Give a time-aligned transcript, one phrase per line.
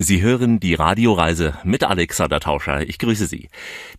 [0.00, 2.82] Sie hören die Radioreise mit Alexander Tauscher.
[2.82, 3.48] Ich grüße Sie.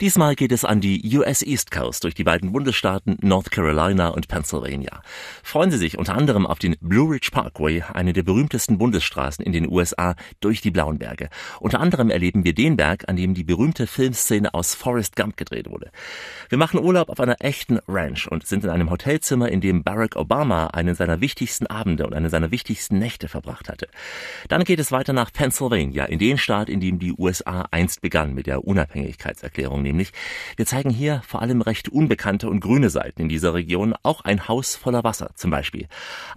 [0.02, 4.28] Diesmal geht es an die US East Coast durch die beiden Bundesstaaten North Carolina und
[4.28, 5.02] Pennsylvania.
[5.42, 9.54] Freuen Sie sich unter anderem auf den Blue Ridge Parkway, eine der berühmtesten Bundesstraßen in
[9.54, 11.30] den USA durch die Blauen Berge.
[11.62, 15.72] Unter anderem erleben wir den Berg, an dem die berühmte Filmszene aus Forrest Gump gedreht
[15.72, 15.92] wurde.
[16.50, 20.18] Wir machen Urlaub auf einer echten Ranch und sind in einem Hotelzimmer, in dem Barack
[20.18, 23.88] Obama einen seiner wichtigsten Abende und eine seiner wichtigsten Nächte verbracht hatte.
[24.50, 28.02] Dann geht es weiter nach Pennsylvania Pennsylvania, in den Staat, in dem die USA einst
[28.02, 30.12] begann mit der Unabhängigkeitserklärung nämlich.
[30.56, 34.48] Wir zeigen hier vor allem recht unbekannte und grüne Seiten in dieser Region, auch ein
[34.48, 35.88] Haus voller Wasser zum Beispiel.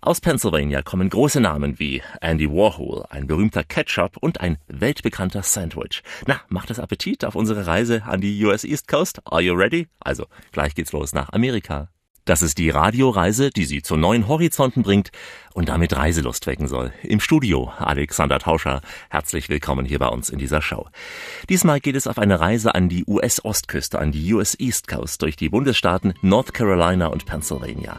[0.00, 6.02] Aus Pennsylvania kommen große Namen wie Andy Warhol, ein berühmter Ketchup und ein weltbekannter Sandwich.
[6.26, 9.20] Na, macht es Appetit auf unsere Reise an die US East Coast?
[9.24, 9.88] Are you ready?
[10.00, 11.88] Also, gleich geht's los nach Amerika.
[12.28, 15.12] Das ist die Radioreise, die Sie zu neuen Horizonten bringt
[15.54, 16.92] und damit Reiselust wecken soll.
[17.02, 18.82] Im Studio Alexander Tauscher.
[19.08, 20.88] Herzlich willkommen hier bei uns in dieser Show.
[21.48, 25.36] Diesmal geht es auf eine Reise an die US-Ostküste, an die US East Coast durch
[25.36, 27.98] die Bundesstaaten North Carolina und Pennsylvania.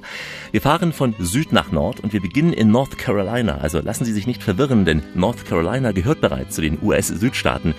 [0.51, 3.57] Wir fahren von Süd nach Nord und wir beginnen in North Carolina.
[3.57, 7.73] Also lassen Sie sich nicht verwirren, denn North Carolina gehört bereits zu den US-Südstaaten.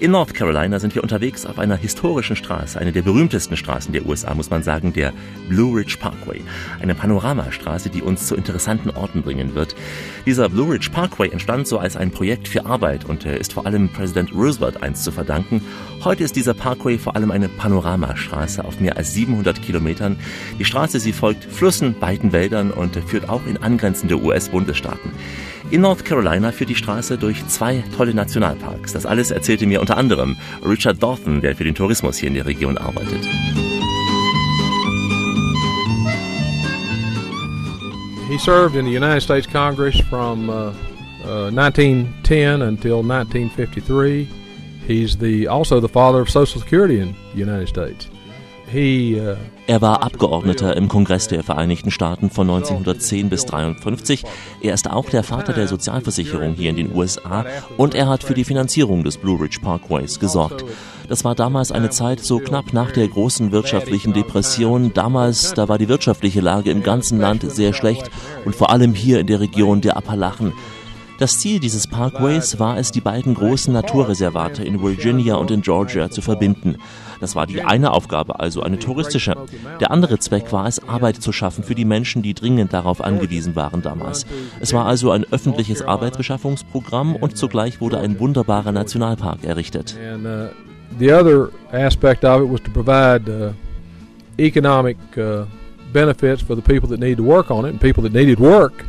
[0.00, 4.06] In North Carolina sind wir unterwegs auf einer historischen Straße, eine der berühmtesten Straßen der
[4.06, 5.12] USA, muss man sagen, der
[5.50, 6.40] Blue Ridge Parkway.
[6.80, 9.76] Eine Panoramastraße, die uns zu interessanten Orten bringen wird.
[10.24, 13.90] Dieser Blue Ridge Parkway entstand so als ein Projekt für Arbeit und ist vor allem
[13.90, 15.60] Präsident Roosevelt einst zu verdanken.
[16.02, 20.18] Heute ist dieser Parkway vor allem eine Panoramastraße auf mehr als 700 Kilometern.
[20.58, 25.10] Die Straße, sie folgt Flüssen, beiden Wäldern und führt auch in angrenzende US-Bundesstaaten.
[25.70, 28.92] In North Carolina führt die Straße durch zwei tolle Nationalparks.
[28.92, 32.44] Das alles erzählte mir unter anderem Richard Dawson, der für den Tourismus hier in der
[32.44, 33.24] Region arbeitet.
[38.28, 40.72] He served in the United States Congress from uh,
[41.24, 44.28] uh, 1910 until 1953.
[44.88, 48.08] He's the also the father of Social Security in the United States.
[48.72, 49.36] Uh,
[49.70, 54.24] er war Abgeordneter im Kongress der Vereinigten Staaten von 1910 bis 1953.
[54.60, 57.44] Er ist auch der Vater der Sozialversicherung hier in den USA
[57.76, 60.64] und er hat für die Finanzierung des Blue Ridge Parkways gesorgt.
[61.08, 64.92] Das war damals eine Zeit so knapp nach der großen wirtschaftlichen Depression.
[64.92, 68.10] Damals, da war die wirtschaftliche Lage im ganzen Land sehr schlecht
[68.44, 70.52] und vor allem hier in der Region der Appalachen.
[71.20, 76.10] Das Ziel dieses Parkways war es, die beiden großen Naturreservate in Virginia und in Georgia
[76.10, 76.78] zu verbinden.
[77.20, 79.36] Das war die eine Aufgabe, also eine touristische.
[79.78, 83.54] Der andere Zweck war es, Arbeit zu schaffen für die Menschen, die dringend darauf angewiesen
[83.54, 84.26] waren damals.
[84.58, 89.96] Es war also ein öffentliches Arbeitsbeschaffungsprogramm und zugleich wurde ein wunderbarer Nationalpark errichtet.
[90.00, 90.48] Uh,
[90.98, 93.52] the other aspect of it was to provide uh,
[94.38, 95.44] economic uh,
[95.92, 98.84] benefits for the people that need to work on it and people that needed work.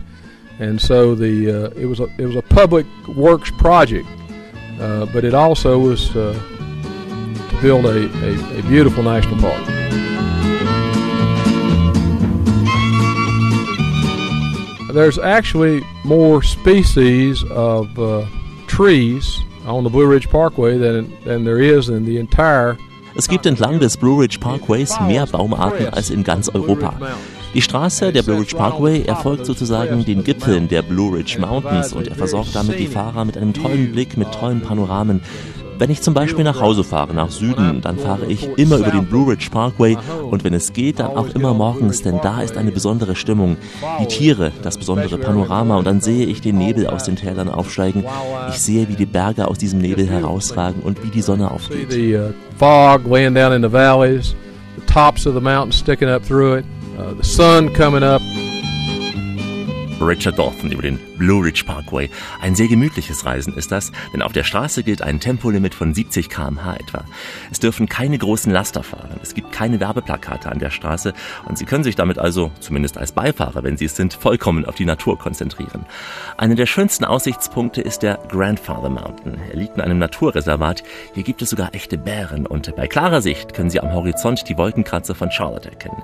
[0.59, 4.07] And so the uh, it was a it was a public works project,
[4.79, 6.39] uh, but it also was uh,
[7.61, 9.65] build a, a, a beautiful national park.
[14.93, 18.25] There's actually more species of uh,
[18.67, 22.77] trees on the Blue Ridge Parkway than, than there is in the entire
[23.13, 26.93] Es gibt entlang des Blue Ridge Parkways mehr Baumarten als in ganz Europa.
[27.53, 32.07] Die Straße, der Blue Ridge Parkway, erfolgt sozusagen den Gipfeln der Blue Ridge Mountains und
[32.07, 35.21] er versorgt damit die Fahrer mit einem tollen Blick, mit tollen Panoramen.
[35.81, 39.07] Wenn ich zum Beispiel nach Hause fahre, nach Süden, dann fahre ich immer über den
[39.07, 39.97] Blue Ridge Parkway
[40.29, 43.57] und wenn es geht, dann auch immer morgens, denn da ist eine besondere Stimmung.
[43.99, 48.05] Die Tiere, das besondere Panorama und dann sehe ich den Nebel aus den Tälern aufsteigen.
[48.49, 51.91] Ich sehe, wie die Berge aus diesem Nebel herausragen und wie die Sonne aufgeht.
[51.91, 54.35] The uh, fog laying down in the valleys,
[54.75, 56.65] the tops of the mountains sticking up through it,
[56.99, 58.21] uh, the sun coming up.
[59.99, 62.09] Richard Dawson über den Blue Ridge Parkway.
[62.41, 66.29] Ein sehr gemütliches Reisen ist das, denn auf der Straße gilt ein Tempolimit von 70
[66.29, 67.05] km/h etwa.
[67.51, 69.19] Es dürfen keine großen Laster fahren.
[69.21, 71.13] Es gibt keine Werbeplakate an der Straße
[71.45, 74.73] und Sie können sich damit also, zumindest als Beifahrer, wenn Sie es sind, vollkommen auf
[74.73, 75.85] die Natur konzentrieren.
[76.37, 79.39] Einer der schönsten Aussichtspunkte ist der Grandfather Mountain.
[79.51, 80.81] Er liegt in einem Naturreservat.
[81.13, 84.57] Hier gibt es sogar echte Bären und bei klarer Sicht können Sie am Horizont die
[84.57, 86.01] Wolkenkratzer von Charlotte erkennen.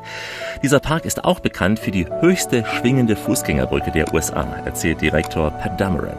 [0.61, 5.77] Dieser Park ist auch bekannt für die höchste schwingende Fußgängerbrücke der USA, erzählt Direktor Pat
[5.77, 6.17] Dameron.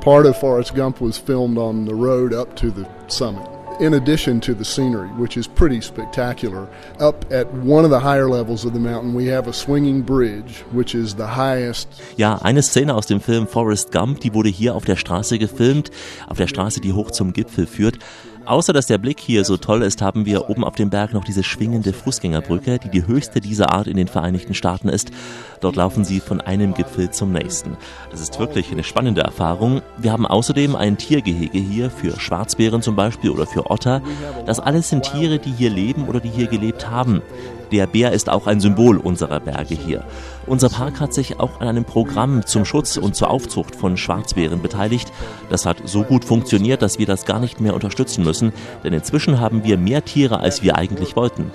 [0.00, 3.46] part of Forrest Gump was filmed on the road up to the summit.
[3.80, 6.68] in addition to the scenery, which is pretty spectacular.
[7.00, 10.64] Up at one of the higher levels of the mountain, we have a swinging bridge,
[10.72, 11.88] which is the highest.
[12.16, 15.90] Ja, eine Szene aus dem Film Forrest Gump, die wurde hier auf der Straße gefilmt,
[16.28, 17.98] auf der Straße, die hoch zum Gipfel führt.
[18.44, 21.24] Außer dass der Blick hier so toll ist, haben wir oben auf dem Berg noch
[21.24, 25.12] diese schwingende Fußgängerbrücke, die die höchste dieser Art in den Vereinigten Staaten ist.
[25.60, 27.76] Dort laufen sie von einem Gipfel zum nächsten.
[28.10, 29.80] Das ist wirklich eine spannende Erfahrung.
[29.96, 34.02] Wir haben außerdem ein Tiergehege hier für Schwarzbären zum Beispiel oder für Otter.
[34.44, 37.22] Das alles sind Tiere, die hier leben oder die hier gelebt haben.
[37.70, 40.04] Der Bär ist auch ein Symbol unserer Berge hier.
[40.46, 44.60] Unser Park hat sich auch an einem Programm zum Schutz und zur Aufzucht von Schwarzbären
[44.60, 45.12] beteiligt.
[45.50, 48.52] Das hat so gut funktioniert, dass wir das gar nicht mehr unterstützen müssen,
[48.82, 51.50] denn inzwischen haben wir mehr Tiere, als wir eigentlich wollten.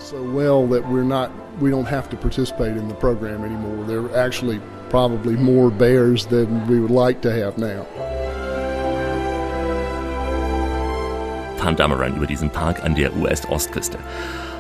[1.60, 3.84] we don't have to participate in the program anymore.
[3.88, 7.86] There are actually probably more bears than we would like to have now.
[11.58, 13.98] Van Dameron über diesen Park an der US-Ostküste.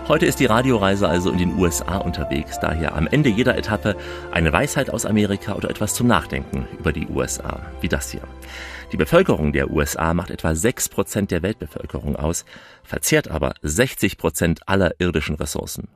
[0.07, 3.97] Heute ist die Radioreise also in den USA unterwegs, daher am Ende jeder Etappe
[4.31, 8.21] eine Weisheit aus Amerika oder etwas zum Nachdenken über die USA, wie das hier.
[8.93, 12.45] Die Bevölkerung der USA macht etwa 6% der Weltbevölkerung aus,
[12.83, 15.89] verzehrt aber 60% aller irdischen Ressourcen.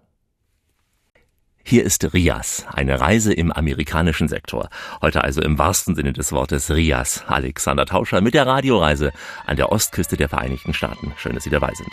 [1.63, 4.69] Hier ist Rias, eine Reise im amerikanischen Sektor.
[5.01, 7.23] Heute also im wahrsten Sinne des Wortes Rias.
[7.27, 9.13] Alexander Tauscher mit der Radioreise
[9.45, 11.13] an der Ostküste der Vereinigten Staaten.
[11.17, 11.91] Schön, dass Sie dabei sind.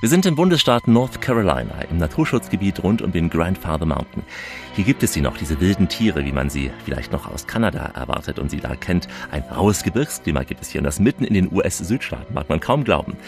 [0.00, 4.22] Wir sind im Bundesstaat North Carolina, im Naturschutzgebiet rund um den Grandfather Mountain.
[4.74, 7.90] Hier gibt es sie noch, diese wilden Tiere, wie man sie vielleicht noch aus Kanada
[7.94, 9.08] erwartet und sie da kennt.
[9.30, 12.84] Ein raues Gebirgsklima gibt es hier und das mitten in den US-Südstaaten, mag man kaum
[12.84, 13.18] glauben.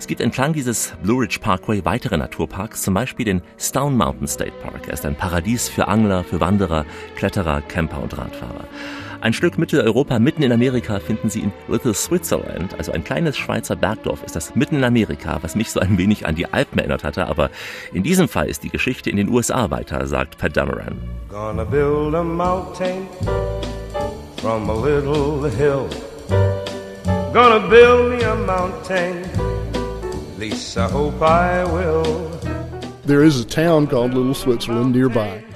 [0.00, 4.54] Es gibt entlang dieses Blue Ridge Parkway weitere Naturparks, zum Beispiel den Stone Mountain State
[4.64, 4.88] Park.
[4.88, 8.64] Er ist ein Paradies für Angler, für Wanderer, Kletterer, Camper und Radfahrer.
[9.20, 13.74] Ein Stück Mitteleuropa mitten in Amerika finden Sie in Little Switzerland, also ein kleines Schweizer
[13.74, 17.02] Bergdorf ist das mitten in Amerika, was mich so ein wenig an die Alpen erinnert
[17.02, 17.50] hatte, aber
[17.92, 20.98] in diesem Fall ist die Geschichte in den USA weiter, sagt Pat Dameron.
[21.28, 23.06] Gonna build a mountain
[24.36, 25.88] from a little hill.
[27.32, 29.24] Gonna build me a mountain,
[30.34, 32.55] at least I hope I will.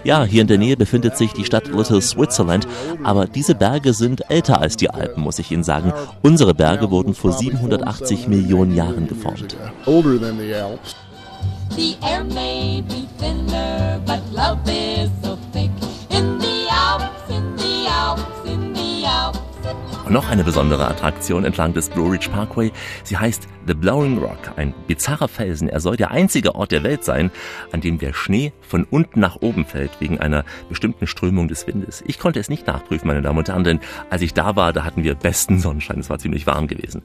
[0.05, 2.67] Ja, hier in der Nähe befindet sich die Stadt Little Switzerland,
[3.03, 5.93] aber diese Berge sind älter als die Alpen, muss ich Ihnen sagen.
[6.23, 9.57] Unsere Berge wurden vor 780 Millionen Jahren geformt.
[11.77, 15.71] The air may be thinner, but love is so thick
[16.11, 18.40] in the Alps, in the Alps,
[20.11, 22.73] noch eine besondere Attraktion entlang des Blue Ridge Parkway.
[23.05, 25.69] Sie heißt The Blowing Rock, ein bizarrer Felsen.
[25.69, 27.31] Er soll der einzige Ort der Welt sein,
[27.73, 32.03] an dem der Schnee von unten nach oben fällt, wegen einer bestimmten Strömung des Windes.
[32.07, 34.85] Ich konnte es nicht nachprüfen, meine Damen und Herren, denn als ich da war, da
[34.85, 36.01] hatten wir besten Sonnenschein.
[36.01, 37.03] Es war ziemlich warm gewesen.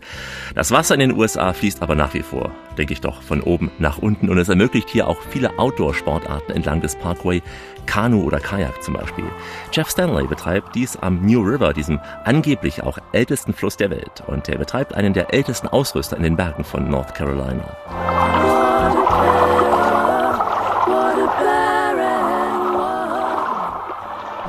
[0.55, 3.69] Das Wasser in den USA fließt aber nach wie vor, denke ich doch, von oben
[3.77, 7.43] nach unten und es ermöglicht hier auch viele Outdoor-Sportarten entlang des Parkway,
[7.85, 9.25] Kanu oder Kajak zum Beispiel.
[9.71, 14.23] Jeff Stanley betreibt dies am New River, diesem angeblich auch ältesten Fluss der Welt.
[14.27, 17.75] Und er betreibt einen der ältesten Ausrüster in den Bergen von North Carolina.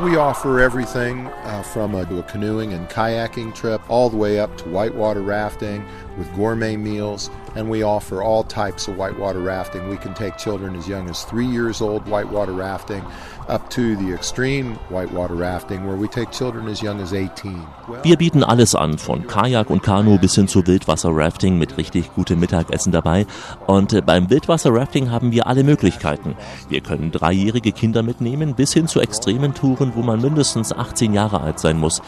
[0.03, 4.55] We offer everything uh, from a, a, canoeing and kayaking trip all the way up
[4.59, 5.83] to whitewater rafting
[6.19, 9.89] with gourmet meals, and we offer all types of whitewater rafting.
[9.89, 13.03] We can take children as young as three years old whitewater rafting
[13.49, 17.67] up to the extreme whitewater rafting where we take children as young as 18.
[18.03, 22.41] Wir bieten alles an, von Kajak und Kanu bis hin zu Wildwasser-Rafting mit richtig gutem
[22.41, 23.27] Mittagessen dabei.
[23.67, 26.37] Und äh, beim Wildwasser-Rafting haben wir alle Möglichkeiten.
[26.69, 31.41] Wir können dreijährige Kinder mitnehmen bis hin zu extremen Touren, wo man mindestens 18 Jahre
[31.41, 32.03] alt sein muss.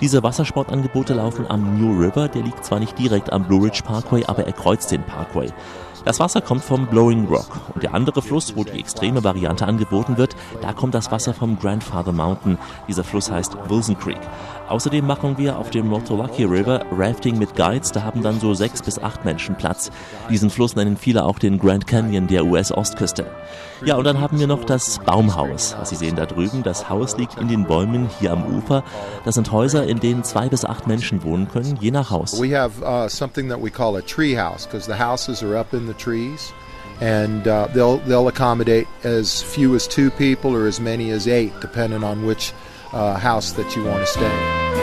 [0.00, 4.24] Diese Wassersportangebote laufen am New River, der liegt zwar nicht direkt am Blue Ridge Parkway,
[4.24, 5.48] aber er kreuzt den Parkway.
[6.06, 10.16] Das Wasser kommt vom Blowing Rock und der andere Fluss, wo die extreme Variante angeboten
[10.16, 12.56] wird, da kommt das Wasser vom Grandfather Mountain.
[12.88, 14.20] Dieser Fluss heißt Wilson Creek.
[14.70, 18.80] Außerdem machen wir auf dem Nottowaki River Rafting mit Guides, da haben dann so sechs
[18.80, 19.90] bis acht Menschen Platz.
[20.30, 23.26] Diesen Fluss nennen viele auch den Grand Canyon der US-Ostküste.
[23.84, 26.62] Ja, und dann haben wir noch das Baumhaus, was Sie sehen da drüben.
[26.62, 28.84] Das Haus liegt in den Bäumen hier am Ufer.
[29.24, 32.40] Das sind Häuser, in denen zwei bis acht Menschen wohnen können, je nach Haus.
[32.40, 35.72] We have uh, something that we call a tree house, because the houses are up
[35.72, 36.52] in the trees.
[37.00, 41.52] and uh, they'll they'll accommodate as few as two people or as many as eight,
[41.60, 42.52] depending on which
[42.92, 44.79] uh, house that you want to stay.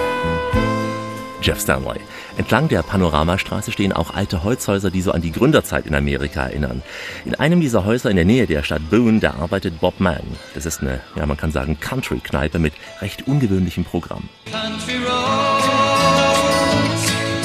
[1.48, 2.02] Jeff Stanley.
[2.38, 6.84] Entlang der Panoramastraße stehen auch alte Holzhäuser, die so an die Gründerzeit in Amerika erinnern.
[7.24, 10.24] In einem dieser Häuser in der Nähe der Stadt Boone, da arbeitet Bob Mann.
[10.56, 14.28] Das ist eine, ja man kann sagen, Country-Kneipe mit recht ungewöhnlichem Programm.
[14.52, 15.14] Country roads,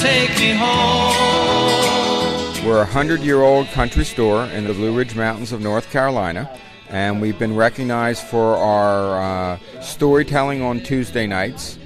[0.01, 1.13] take me home.
[2.65, 6.49] We're a 100-year-old country store in the Blue Ridge Mountains of North Carolina.
[6.89, 11.77] And we've been recognized for our uh, storytelling on Tuesday nights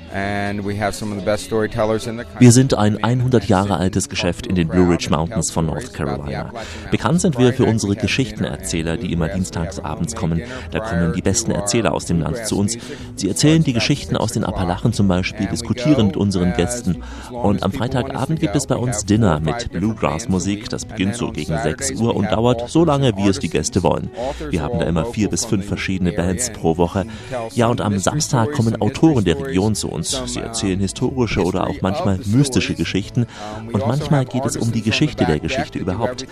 [2.40, 6.52] Wir sind ein 100 Jahre altes Geschäft in den Blue Ridge Mountains von North Carolina.
[6.90, 10.42] Bekannt sind wir für unsere Geschichtenerzähler, die immer dienstags abends kommen.
[10.72, 12.78] Da kommen die besten Erzähler aus dem Land zu uns.
[13.16, 17.04] Sie erzählen die Geschichten aus den Appalachen zum Beispiel, diskutieren mit unseren Gästen.
[17.32, 20.70] Und am Freitagabend gibt es bei uns Dinner mit Bluegrass-Musik.
[20.70, 24.10] Das beginnt so gegen 6 Uhr und dauert so lange, wie es die Gäste wollen.
[24.50, 27.06] Wir haben da immer vier bis fünf verschiedene Bands pro Woche.
[27.54, 30.07] Ja, und am Samstag kommen Autoren der Region zu uns.
[30.08, 33.26] Sie erzählen historische oder auch manchmal mystische Geschichten
[33.72, 36.26] und manchmal geht es um die Geschichte der Geschichte überhaupt.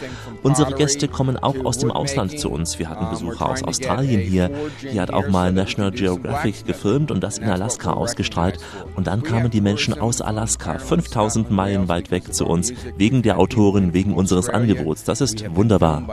[0.44, 2.79] Unsere Gäste kommen auch aus dem Ausland zu uns.
[2.79, 4.51] Wir hatten Besucher aus Australien hier.
[4.79, 8.60] Hier hat auch mal National Geographic gefilmt und das in Alaska ausgestrahlt.
[8.96, 13.39] Und dann kamen die Menschen aus Alaska, 5000 Meilen weit weg zu uns, wegen der
[13.39, 15.03] Autorin, wegen unseres Angebots.
[15.03, 16.03] Das ist wunderbar.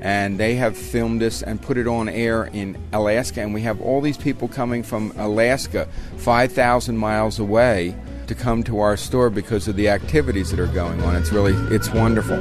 [0.00, 3.80] and they have filmed this and put it on air in Alaska and we have
[3.80, 7.94] all these people coming from Alaska, 5,000 miles away,
[8.26, 11.14] to come to our store because of the activities that are going on.
[11.16, 12.38] It's really, it's wonderful.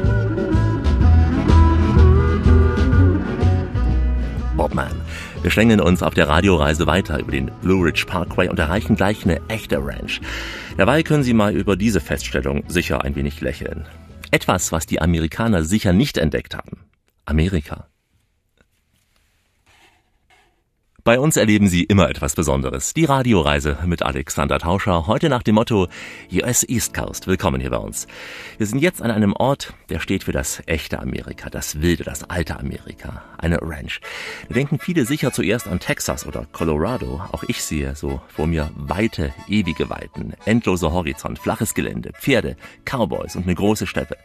[4.55, 5.01] Bobman.
[5.41, 9.23] Wir schlängeln uns auf der Radioreise weiter über den Blue Ridge Parkway und erreichen gleich
[9.25, 10.21] eine echte Ranch.
[10.77, 13.85] Dabei können Sie mal über diese Feststellung sicher ein wenig lächeln.
[14.31, 16.85] Etwas, was die Amerikaner sicher nicht entdeckt haben.
[17.25, 17.85] Amerika.
[21.07, 22.95] Bei uns erleben Sie immer etwas Besonderes.
[22.95, 25.87] Die Radioreise mit Alexander Tauscher, heute nach dem Motto
[26.33, 27.27] US East Coast.
[27.27, 28.07] Willkommen hier bei uns.
[28.57, 32.27] Wir sind jetzt an einem Ort, der steht für das echte Amerika, das wilde, das
[32.27, 34.01] alte Amerika, eine Ranch.
[34.47, 37.21] Da denken viele sicher zuerst an Texas oder Colorado.
[37.31, 43.35] Auch ich sehe so vor mir weite, ewige Weiten, endloser Horizont, flaches Gelände, Pferde, Cowboys
[43.35, 44.17] und eine große Steppe.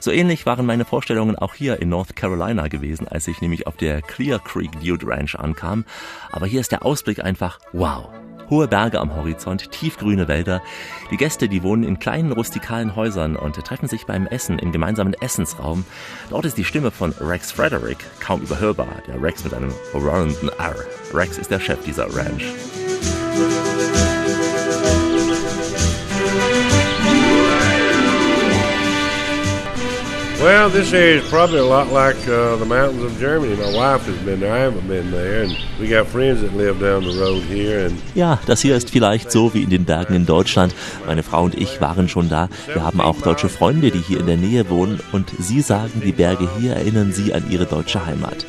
[0.00, 3.76] So ähnlich waren meine Vorstellungen auch hier in North Carolina gewesen, als ich nämlich auf
[3.76, 5.84] der Clear Creek Dude Ranch ankam.
[6.30, 8.08] Aber hier ist der Ausblick einfach wow.
[8.48, 10.62] Hohe Berge am Horizont, tiefgrüne Wälder.
[11.10, 15.14] Die Gäste, die wohnen in kleinen rustikalen Häusern und treffen sich beim Essen im gemeinsamen
[15.14, 15.84] Essensraum.
[16.30, 19.02] Dort ist die Stimme von Rex Frederick kaum überhörbar.
[19.08, 20.76] Der Rex mit einem rollenden R.
[21.12, 22.44] Rex ist der Chef dieser Ranch.
[30.38, 33.56] Well, this area is probably a lot like uh, the mountains of Germany.
[33.56, 34.52] My wife has been there.
[34.52, 37.86] I haven't been there, and we got friends that live down the road here.
[37.86, 40.74] And ja, das hier ist vielleicht so wie in den Bergen in Deutschland.
[41.06, 42.50] Meine Frau und ich waren schon da.
[42.66, 46.12] Wir haben auch deutsche Freunde, die hier in der Nähe wohnen, und sie sagen, die
[46.12, 48.44] Berge hier erinnern sie an ihre deutsche Heimat.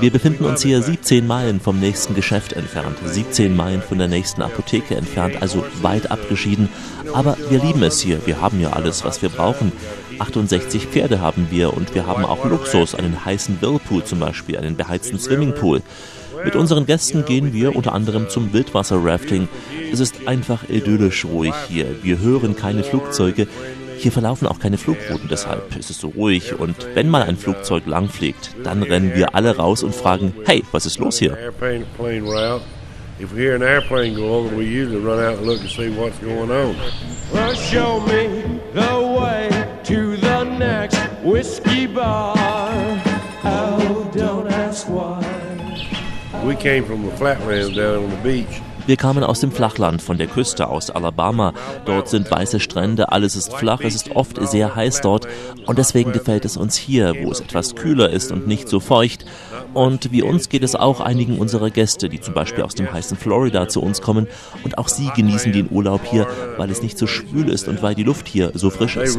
[0.00, 4.42] Wir befinden uns hier 17 Meilen vom nächsten Geschäft entfernt, 17 Meilen von der nächsten
[4.42, 6.68] Apotheke entfernt, also weit abgeschieden.
[7.12, 8.24] Aber wir lieben es hier.
[8.24, 9.72] Wir haben ja alles, was wir brauchen.
[10.18, 14.76] 68 Pferde haben wir und wir haben auch Luxus, einen heißen Whirlpool zum Beispiel, einen
[14.76, 15.82] beheizten Swimmingpool.
[16.44, 19.48] Mit unseren Gästen gehen wir unter anderem zum Wildwasser-Rafting.
[19.92, 21.86] Es ist einfach idyllisch ruhig hier.
[22.02, 23.48] Wir hören keine Flugzeuge.
[23.98, 26.58] Hier verlaufen auch keine Flugrouten, deshalb ist es so ruhig.
[26.58, 30.86] Und wenn mal ein Flugzeug langfliegt, dann rennen wir alle raus und fragen, hey, was
[30.86, 31.36] ist los hier?
[33.20, 35.90] If we hear an airplane go over, we usually run out and look to see
[35.90, 36.76] what's going on.
[37.32, 39.57] Well, show me the way
[41.28, 42.34] whiskey bar.
[43.44, 45.22] Oh, don't ask why.
[46.44, 48.62] We came from the flatlands down on the beach.
[48.88, 51.52] Wir kamen aus dem Flachland, von der Küste aus Alabama.
[51.84, 55.28] Dort sind weiße Strände, alles ist flach, es ist oft sehr heiß dort
[55.66, 59.26] und deswegen gefällt es uns hier, wo es etwas kühler ist und nicht so feucht.
[59.74, 63.18] Und wie uns geht es auch einigen unserer Gäste, die zum Beispiel aus dem heißen
[63.18, 64.26] Florida zu uns kommen
[64.64, 66.26] und auch sie genießen den Urlaub hier,
[66.56, 69.18] weil es nicht so schwül ist und weil die Luft hier so frisch ist.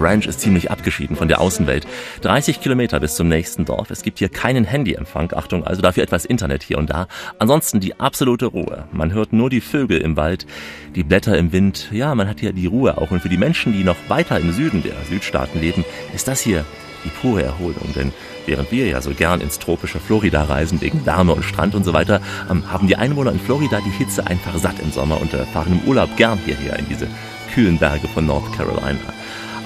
[0.00, 1.86] Ranch ist ziemlich abgeschieden von der Außenwelt.
[2.22, 3.90] 30 Kilometer bis zum nächsten Dorf.
[3.90, 5.32] Es gibt hier keinen Handyempfang.
[5.34, 7.06] Achtung, also dafür etwas Internet hier und da.
[7.38, 8.84] Ansonsten die absolute Ruhe.
[8.92, 10.46] Man hört nur die Vögel im Wald,
[10.94, 11.88] die Blätter im Wind.
[11.92, 13.10] Ja, man hat hier die Ruhe auch.
[13.10, 16.64] Und für die Menschen, die noch weiter im Süden der Südstaaten leben, ist das hier
[17.04, 17.92] die pure Erholung.
[17.94, 18.12] Denn
[18.46, 21.92] während wir ja so gern ins tropische Florida reisen, wegen Wärme und Strand und so
[21.92, 25.44] weiter, ähm, haben die Einwohner in Florida die Hitze einfach satt im Sommer und äh,
[25.46, 27.08] fahren im Urlaub gern hierher in diese
[27.54, 28.98] kühlen Berge von North Carolina.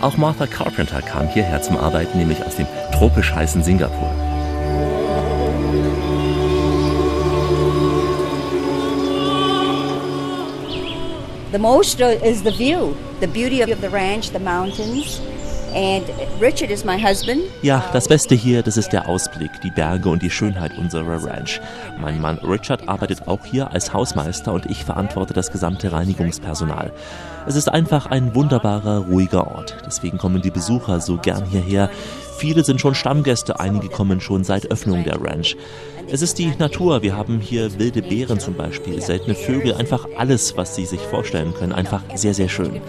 [0.01, 4.11] Auch Martha Carpenter kam hierher zum Arbeiten, nämlich aus dem tropisch heißen Singapur.
[11.53, 15.21] The most is the view, the beauty of the ranch, the mountains.
[17.61, 21.61] Ja, das Beste hier, das ist der Ausblick, die Berge und die Schönheit unserer Ranch.
[22.01, 26.93] Mein Mann Richard arbeitet auch hier als Hausmeister und ich verantworte das gesamte Reinigungspersonal.
[27.49, 29.77] Es ist einfach ein wunderbarer, ruhiger Ort.
[29.85, 31.91] Deswegen kommen die Besucher so gern hierher.
[32.39, 35.57] Viele sind schon Stammgäste, einige kommen schon seit Öffnung der Ranch.
[36.11, 37.03] Es ist die Natur.
[37.03, 41.55] Wir haben hier wilde Beeren zum Beispiel, seltene Vögel, einfach alles, was Sie sich vorstellen
[41.55, 41.73] können.
[41.73, 42.81] Einfach sehr, sehr schön.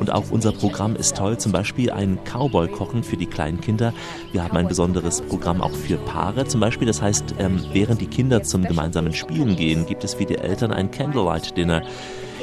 [0.00, 1.38] Und auch unser Programm ist toll.
[1.38, 3.94] Zum Beispiel ein Cowboy-Kochen für die kleinen Kinder.
[4.32, 6.46] Wir haben ein besonderes Programm auch für Paare.
[6.46, 10.24] Zum Beispiel, das heißt, ähm, während die Kinder zum gemeinsamen Spielen gehen, gibt es für
[10.24, 11.82] die Eltern ein Candlelight-Dinner.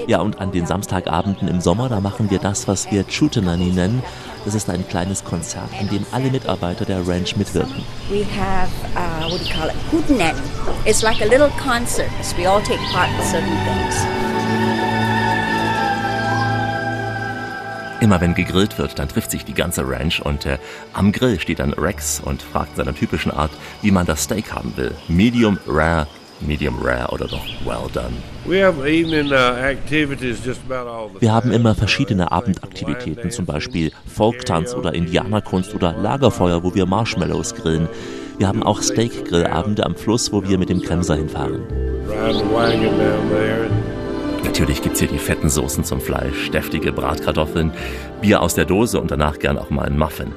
[0.07, 4.01] Ja, und an den Samstagabenden im Sommer, da machen wir das, was wir Chutenani nennen.
[4.43, 7.83] Das ist ein kleines Konzert, an dem alle Mitarbeiter der Ranch mitwirken.
[8.09, 10.39] We have, uh, what do you call it, Hootenanny.
[10.85, 12.09] It's like a little concert.
[12.37, 13.95] We all take part in certain things.
[18.01, 20.57] Immer wenn gegrillt wird, dann trifft sich die ganze Ranch und äh,
[20.91, 23.51] am Grill steht dann Rex und fragt in seiner typischen Art,
[23.83, 24.95] wie man das Steak haben will.
[25.07, 26.07] Medium, rare,
[26.41, 28.13] medium rare oder doch well done.
[28.45, 28.73] Uh,
[31.19, 37.55] Wir haben immer verschiedene Abendaktivitäten, zum Beispiel Folktanz oder Indianerkunst oder Lagerfeuer, wo wir Marshmallows
[37.55, 37.87] grillen.
[38.37, 41.61] Wir haben auch Steakgrillabende am Fluss, wo wir mit dem Kremser hinfahren.
[44.43, 47.71] Natürlich gibt's hier die fetten Soßen zum Fleisch, deftige Bratkartoffeln,
[48.21, 50.33] Bier aus der Dose und danach gern auch mal einen Muffin.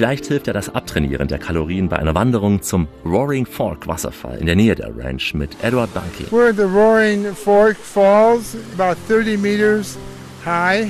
[0.00, 4.46] Vielleicht hilft ja das Abtrainieren der Kalorien bei einer Wanderung zum Roaring Fork Wasserfall in
[4.46, 6.24] der Nähe der Ranch mit Edward Bunky.
[6.30, 9.98] We're at the Roaring Fork Falls, about 30 meters
[10.42, 10.88] high.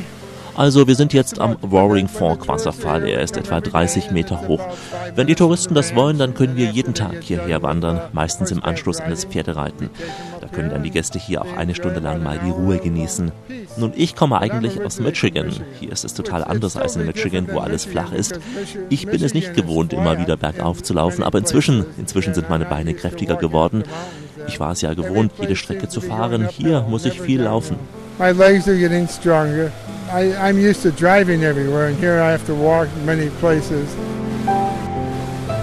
[0.61, 3.09] Also wir sind jetzt am Roaring Fork Wasserfall.
[3.09, 4.61] Er ist etwa 30 Meter hoch.
[5.14, 9.00] Wenn die Touristen das wollen, dann können wir jeden Tag hierher wandern, meistens im Anschluss
[9.00, 9.88] an das Pferdereiten.
[10.43, 13.33] Da können dann die Gäste hier auch eine Stunde lang mal die Ruhe genießen.
[13.79, 15.50] Nun, ich komme eigentlich aus Michigan.
[15.81, 18.38] Hier ist es total anders als in Michigan, wo alles flach ist.
[18.90, 22.67] Ich bin es nicht gewohnt, immer wieder bergauf zu laufen, aber inzwischen, inzwischen sind meine
[22.67, 23.83] Beine kräftiger geworden.
[24.47, 26.50] Ich war es ja gewohnt, jede Strecke zu fahren.
[26.50, 27.76] Hier muss ich viel laufen.
[28.21, 29.73] My legs are getting stronger.
[30.12, 33.89] I, I'm used to driving everywhere, and here I have to walk many places.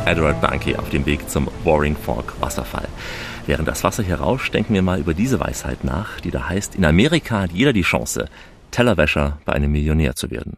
[0.08, 2.88] Edward Bunky auf dem Weg zum Roaring Fork Wasserfall.
[3.46, 6.74] Während das Wasser hier rauscht, denken wir mal über diese Weisheit nach, die da heißt,
[6.74, 8.26] in Amerika hat jeder die Chance,
[8.72, 10.58] Tellerwäscher bei einem Millionär zu werden.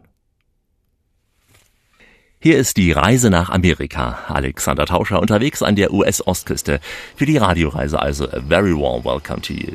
[2.41, 4.19] Hier ist die Reise nach Amerika.
[4.30, 6.80] Alexander Tauscher unterwegs an der US-Ostküste.
[7.17, 9.73] Für die Radioreise also a very warm welcome to you.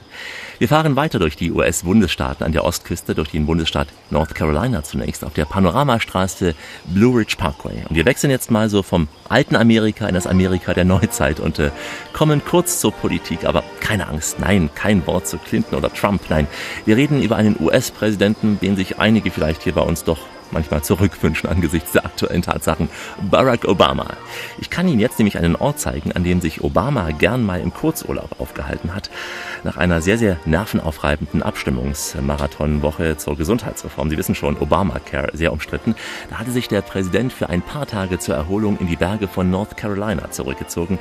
[0.59, 5.27] Wir fahren weiter durch die US-Bundesstaaten an der Ostküste, durch den Bundesstaat North Carolina zunächst
[5.27, 6.55] auf der Panoramastraße
[6.87, 7.85] Blue Ridge Parkway.
[7.87, 11.59] Und wir wechseln jetzt mal so vom alten Amerika in das Amerika der Neuzeit und
[11.59, 11.71] äh,
[12.15, 13.45] kommen kurz zur Politik.
[13.45, 16.47] Aber keine Angst, nein, kein Wort zu Clinton oder Trump, nein.
[16.87, 20.17] Wir reden über einen US-Präsidenten, den sich einige vielleicht hier bei uns doch
[20.55, 22.89] manchmal zurückwünschen angesichts der aktuellen Tatsachen.
[23.31, 24.07] Barack Obama.
[24.59, 27.75] Ich kann Ihnen jetzt nämlich einen Ort zeigen, an dem sich Obama gern mal im
[27.75, 29.11] Kurzurlaub aufgehalten hat.
[29.65, 34.09] Nach einer sehr, sehr nervenaufreibenden Abstimmungsmarathonwoche zur Gesundheitsreform.
[34.09, 35.95] Sie wissen schon, Obamacare, sehr umstritten.
[36.31, 39.51] Da hatte sich der Präsident für ein paar Tage zur Erholung in die Berge von
[39.51, 40.99] North Carolina zurückgezogen,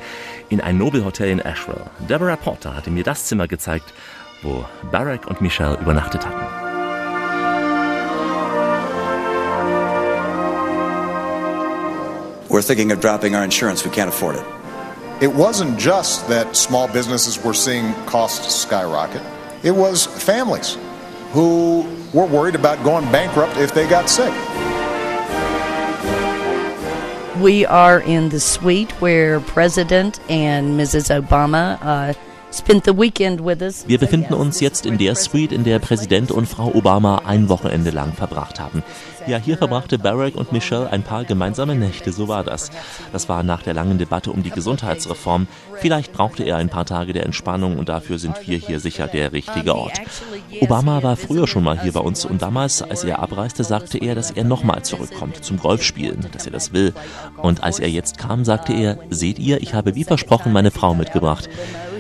[0.50, 1.86] in ein Nobelhotel in Asheville.
[2.10, 3.94] Deborah Porter hatte mir das Zimmer gezeigt,
[4.42, 6.63] wo Barack und Michelle übernachtet hatten.
[12.54, 13.84] We're thinking of dropping our insurance.
[13.84, 14.46] We can't afford it.
[15.24, 19.24] It wasn't just that small businesses were seeing costs skyrocket,
[19.64, 20.78] it was families
[21.32, 21.82] who
[22.14, 24.32] were worried about going bankrupt if they got sick.
[27.42, 31.10] We are in the suite where President and Mrs.
[31.10, 32.14] Obama uh,
[32.54, 33.84] spent the weekend with us.
[33.88, 37.90] Wir befinden uns jetzt in der Suite, in der Präsident und Frau Obama ein Wochenende
[37.90, 38.84] lang verbracht haben.
[39.26, 42.72] Ja, hier verbrachte Barack und Michelle ein paar gemeinsame Nächte, so war das.
[43.12, 45.48] Das war nach der langen Debatte um die Gesundheitsreform.
[45.78, 49.32] Vielleicht brauchte er ein paar Tage der Entspannung und dafür sind wir hier sicher der
[49.32, 50.02] richtige Ort.
[50.60, 54.16] Obama war früher schon mal hier bei uns und damals, als er abreiste, sagte er,
[54.16, 56.94] dass er nochmal zurückkommt zum Golfspielen, dass er das will.
[57.38, 60.94] Und als er jetzt kam, sagte er, seht ihr, ich habe wie versprochen meine Frau
[60.94, 61.50] mitgebracht.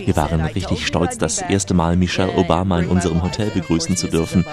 [0.06, 4.46] Wir waren richtig stolz, das erste Mal Michelle Obama in unserem Hotel begrüßen zu dürfen.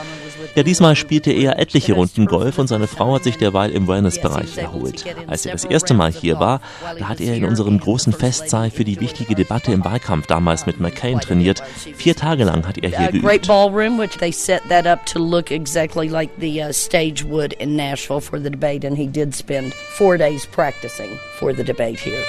[0.55, 4.59] Ja, diesmal spielte er etliche Runden Golf und seine Frau hat sich derweil im Wellnessbereich
[4.59, 5.05] erholt.
[5.27, 6.61] Als er das erste Mal hier war,
[6.99, 10.81] da hat er in unserem großen Festsaal für die wichtige Debatte im Wahlkampf damals mit
[10.81, 11.63] McCain trainiert.
[11.95, 13.47] Vier Tage lang hat er hier geübt.
[13.47, 18.21] ballroom, which they set that up to look exactly like the stage would in Nashville
[18.21, 22.23] for the debate, and he did spend four days practicing for the debate here.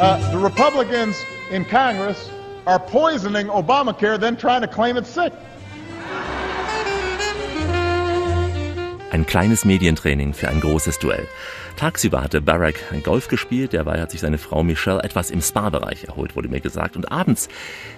[0.00, 1.16] Uh, the Republicans
[1.50, 2.30] in Congress
[2.66, 5.32] are poisoning Obamacare, then trying to claim it's sick.
[9.12, 11.26] Ein kleines Medientraining für ein großes Duell.
[11.76, 16.34] Tagsüber hatte Barack Golf gespielt, derweil hat sich seine Frau Michelle etwas im Spa-Bereich erholt,
[16.34, 16.96] wurde mir gesagt.
[16.96, 17.48] Und abends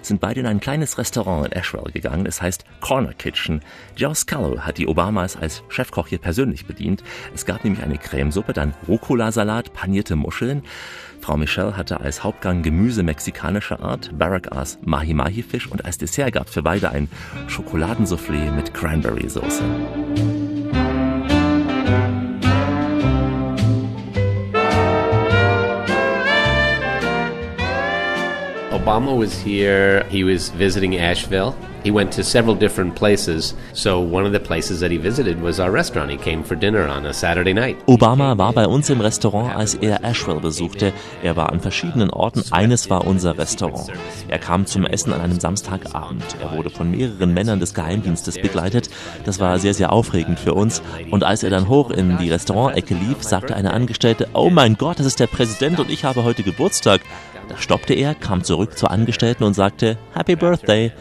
[0.02, 3.62] sind beide in ein kleines Restaurant in Ashwell gegangen, es heißt Corner Kitchen.
[3.96, 7.02] Joe Scallo hat die Obamas als Chefkoch hier persönlich bedient.
[7.34, 10.64] Es gab nämlich eine Cremesuppe, dann Rucola-Salat, panierte Muscheln.
[11.20, 16.48] Frau Michelle hatte als Hauptgang Gemüse mexikanischer Art, Barack aß Mahi-Mahi-Fisch und als Dessert gab
[16.48, 17.09] es für beide ein
[17.48, 20.38] Schokoladensoufflé mit Cranberry-Soße.
[28.88, 30.03] Obama was here.
[30.09, 31.55] He was visiting Asheville.
[31.85, 33.55] He went to several different places.
[33.74, 36.11] So one of the places that he visited was our restaurant.
[36.11, 37.77] He came for dinner on a Saturday night.
[37.87, 40.94] Obama war bei uns im Restaurant, als er Asheville besuchte.
[41.22, 42.42] Er war an verschiedenen Orten.
[42.51, 43.92] Eines war unser Restaurant.
[44.29, 46.24] Er kam zum Essen an einem Samstagabend.
[46.40, 48.88] Er wurde von mehreren Männern des Geheimdienstes begleitet.
[49.24, 50.81] Das war sehr, sehr aufregend für uns.
[51.11, 54.98] Und als er dann hoch in die Restaurantecke lief, sagte eine Angestellte, oh mein Gott,
[54.98, 57.03] das ist der Präsident und ich habe heute Geburtstag.
[57.48, 60.92] Da stoppte er, kam zurück zur Angestellten und sagte, Happy Birthday.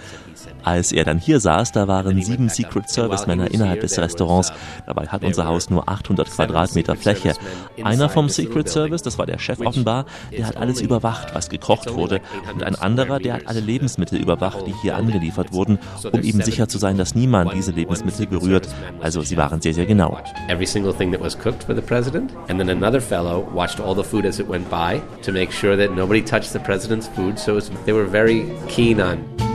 [0.67, 4.51] Als er dann hier saß, da waren sieben Secret Service Männer innerhalb des Restaurants.
[4.85, 7.35] Dabei hat unser Haus nur 800 Quadratmeter Fläche.
[7.81, 11.93] Einer vom Secret Service, das war der Chef offenbar, der hat alles überwacht, was gekocht
[11.93, 12.19] wurde.
[12.53, 15.79] Und ein anderer, der hat alle Lebensmittel überwacht, die hier angeliefert wurden,
[16.11, 18.67] um eben sicher zu sein, dass niemand diese Lebensmittel berührt.
[18.99, 20.19] Also sie waren sehr, sehr genau.
[20.49, 22.33] Every single thing that was cooked for the president.
[22.49, 25.77] And then another fellow watched all the food as it went by to make sure
[25.77, 27.39] that nobody touched the president's food.
[27.39, 29.46] So they were very keen on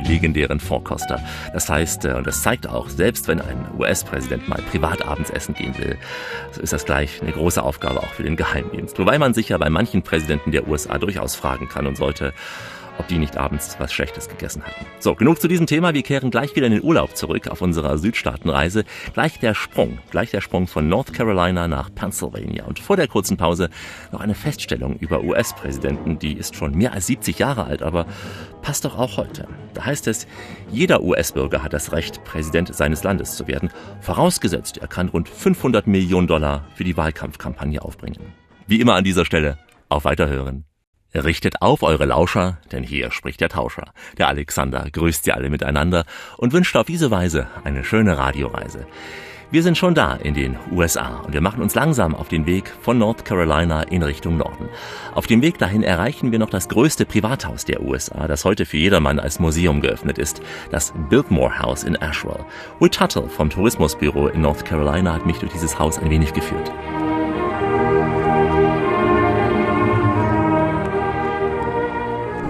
[0.00, 1.20] die legendären Vorkoster.
[1.52, 5.54] Das heißt, äh, und das zeigt auch, selbst wenn ein US-Präsident mal privat abends essen
[5.54, 5.96] gehen will,
[6.52, 8.98] so ist das gleich eine große Aufgabe auch für den Geheimdienst.
[8.98, 12.32] Wobei man sich ja bei manchen Präsidenten der USA durchaus fragen kann und sollte,
[13.00, 14.86] ob die nicht abends was Schlechtes gegessen hatten.
[14.98, 15.94] So, genug zu diesem Thema.
[15.94, 18.84] Wir kehren gleich wieder in den Urlaub zurück auf unserer Südstaatenreise.
[19.14, 22.66] Gleich der Sprung, gleich der Sprung von North Carolina nach Pennsylvania.
[22.66, 23.70] Und vor der kurzen Pause
[24.12, 26.18] noch eine Feststellung über US-Präsidenten.
[26.18, 28.04] Die ist schon mehr als 70 Jahre alt, aber
[28.60, 29.48] passt doch auch heute.
[29.72, 30.26] Da heißt es,
[30.70, 35.86] jeder US-Bürger hat das Recht, Präsident seines Landes zu werden, vorausgesetzt, er kann rund 500
[35.86, 38.34] Millionen Dollar für die Wahlkampfkampagne aufbringen.
[38.66, 39.58] Wie immer an dieser Stelle,
[39.88, 40.69] auf Weiterhören.
[41.14, 43.92] Richtet auf eure Lauscher, denn hier spricht der Tauscher.
[44.18, 46.04] Der Alexander grüßt sie alle miteinander
[46.36, 48.86] und wünscht auf diese Weise eine schöne Radioreise.
[49.52, 52.72] Wir sind schon da in den USA und wir machen uns langsam auf den Weg
[52.82, 54.68] von North Carolina in Richtung Norden.
[55.12, 58.76] Auf dem Weg dahin erreichen wir noch das größte Privathaus der USA, das heute für
[58.76, 62.44] jedermann als Museum geöffnet ist, das Biltmore House in Asheville.
[62.78, 66.70] Will Tuttle vom Tourismusbüro in North Carolina hat mich durch dieses Haus ein wenig geführt.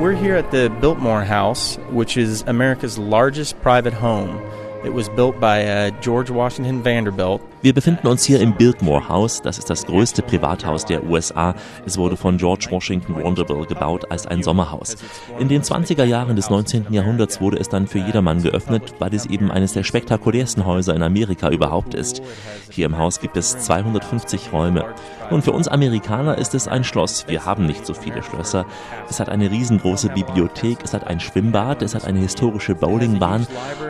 [0.01, 4.43] We're here at the Biltmore House, which is America's largest private home.
[4.83, 7.43] It was built by uh, George Washington Vanderbilt.
[7.63, 9.43] Wir befinden uns hier im Biltmore House.
[9.43, 11.55] Das ist das größte Privathaus der USA.
[11.85, 14.97] Es wurde von George Washington Vanderbilt gebaut als ein Sommerhaus.
[15.39, 16.87] In den 20er Jahren des 19.
[16.89, 21.03] Jahrhunderts wurde es dann für jedermann geöffnet, weil es eben eines der spektakulärsten Häuser in
[21.03, 22.23] Amerika überhaupt ist.
[22.71, 24.87] Hier im Haus gibt es 250 Räume.
[25.29, 27.27] Und für uns Amerikaner ist es ein Schloss.
[27.29, 28.65] Wir haben nicht so viele Schlösser.
[29.09, 33.47] Es hat eine riesengroße Bibliothek, es hat ein Schwimmbad, es hat eine historische Bowlingbahn.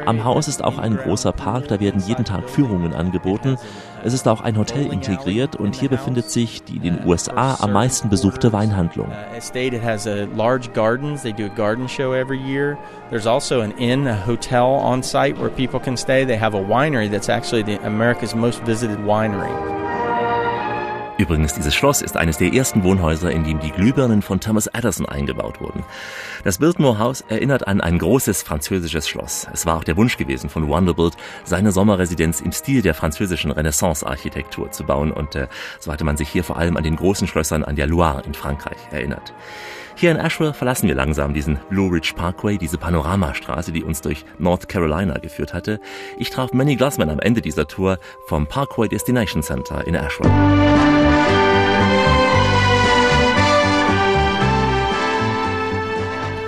[0.06, 3.56] Am Haus ist auch ein großer Park, da werden jeden Tag Führungen angeboten.
[4.02, 7.72] Es ist auch ein Hotel integriert und hier befindet sich die in den USA am
[7.72, 9.08] meisten besuchte Weinhandlung.
[12.14, 12.78] Every year.
[13.10, 16.24] There's also an inn, a hotel on site where people can stay.
[16.24, 19.79] They have a winery that's actually the America's most visited winery.
[21.20, 25.04] Übrigens, dieses Schloss ist eines der ersten Wohnhäuser, in dem die Glühbirnen von Thomas Edison
[25.04, 25.84] eingebaut wurden.
[26.44, 29.46] Das Biltmore House erinnert an ein großes französisches Schloss.
[29.52, 34.70] Es war auch der Wunsch gewesen von Vanderbilt, seine Sommerresidenz im Stil der französischen Renaissance-Architektur
[34.70, 37.64] zu bauen und äh, so hatte man sich hier vor allem an den großen Schlössern
[37.64, 39.34] an der Loire in Frankreich erinnert.
[40.00, 44.24] Hier in Asheville verlassen wir langsam diesen Blue Ridge Parkway, diese Panoramastraße, die uns durch
[44.38, 45.78] North Carolina geführt hatte.
[46.16, 51.09] Ich traf Manny Glassman am Ende dieser Tour vom Parkway Destination Center in Asheville.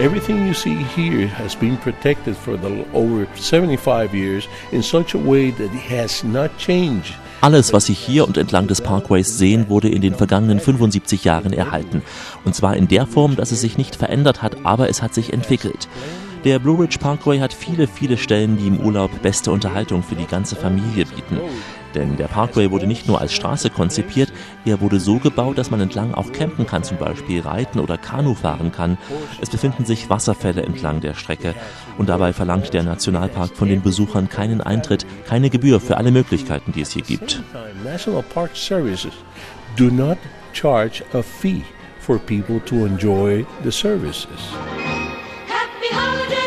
[0.03, 5.19] Everything you see here has been protected for the over 75 years in such a
[5.19, 7.15] way that it has not changed.
[7.41, 11.53] Alles, was Sie hier und entlang des Parkways sehen, wurde in den vergangenen 75 Jahren
[11.53, 12.03] erhalten.
[12.45, 15.33] Und zwar in der Form, dass es sich nicht verändert hat, aber es hat sich
[15.33, 15.87] entwickelt.
[16.45, 20.27] Der Blue Ridge Parkway hat viele, viele Stellen, die im Urlaub beste Unterhaltung für die
[20.27, 21.39] ganze Familie bieten.
[21.95, 24.33] Denn der Parkway wurde nicht nur als Straße konzipiert,
[24.65, 28.35] er wurde so gebaut, dass man entlang auch campen kann, zum Beispiel reiten oder Kanu
[28.35, 28.99] fahren kann.
[29.41, 31.55] Es befinden sich Wasserfälle entlang der Strecke
[31.99, 36.73] und dabei verlangt der Nationalpark von den Besuchern keinen Eintritt, keine Gebühr für alle Möglichkeiten,
[36.73, 37.43] die es hier gibt.
[37.85, 39.13] National Park Services
[39.77, 40.19] do not
[40.53, 41.65] charge a fee
[41.99, 44.53] for people to enjoy the services.
[45.81, 46.42] We can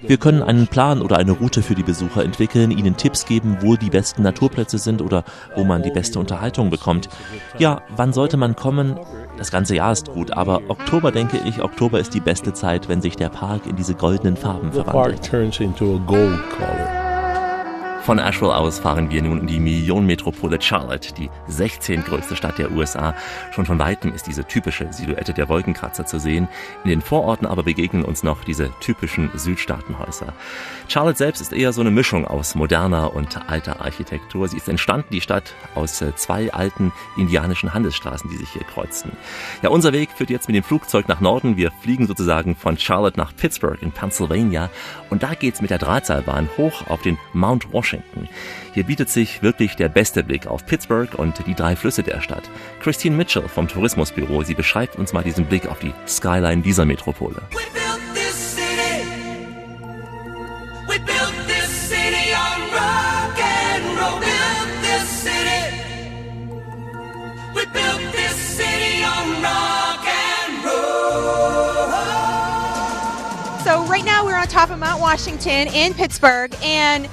[0.00, 3.74] Wir können einen Plan oder eine Route für die Besucher entwickeln, ihnen Tipps geben, wo
[3.74, 5.24] die besten Naturplätze sind oder
[5.56, 7.08] wo man die beste Unterhaltung bekommt.
[7.58, 8.98] Ja, wann sollte man kommen?
[9.38, 13.02] Das ganze Jahr ist gut, aber Oktober denke ich, Oktober ist die beste Zeit, wenn
[13.02, 15.20] sich der Park in diese goldenen Farben verwandelt.
[18.08, 22.72] Von Asheville aus fahren wir nun in die Millionenmetropole Charlotte, die 16 größte Stadt der
[22.72, 23.14] USA.
[23.50, 26.48] Schon von weitem ist diese typische Silhouette der Wolkenkratzer zu sehen.
[26.84, 30.32] In den Vororten aber begegnen uns noch diese typischen Südstaatenhäuser.
[30.88, 34.48] Charlotte selbst ist eher so eine Mischung aus moderner und alter Architektur.
[34.48, 39.12] Sie ist entstanden, die Stadt, aus äh, zwei alten indianischen Handelsstraßen, die sich hier kreuzten.
[39.60, 41.58] Ja, unser Weg führt jetzt mit dem Flugzeug nach Norden.
[41.58, 44.70] Wir fliegen sozusagen von Charlotte nach Pittsburgh in Pennsylvania.
[45.10, 47.97] Und da geht's mit der Drahtseilbahn hoch auf den Mount Washington.
[47.98, 48.28] Washington.
[48.74, 52.48] Hier bietet sich wirklich der beste Blick auf Pittsburgh und die drei Flüsse der Stadt.
[52.80, 57.36] Christine Mitchell vom Tourismusbüro, sie beschreibt uns mal diesen Blick auf die Skyline dieser Metropole.
[73.64, 77.06] So right now we're on top of Mount Washington in Pittsburgh and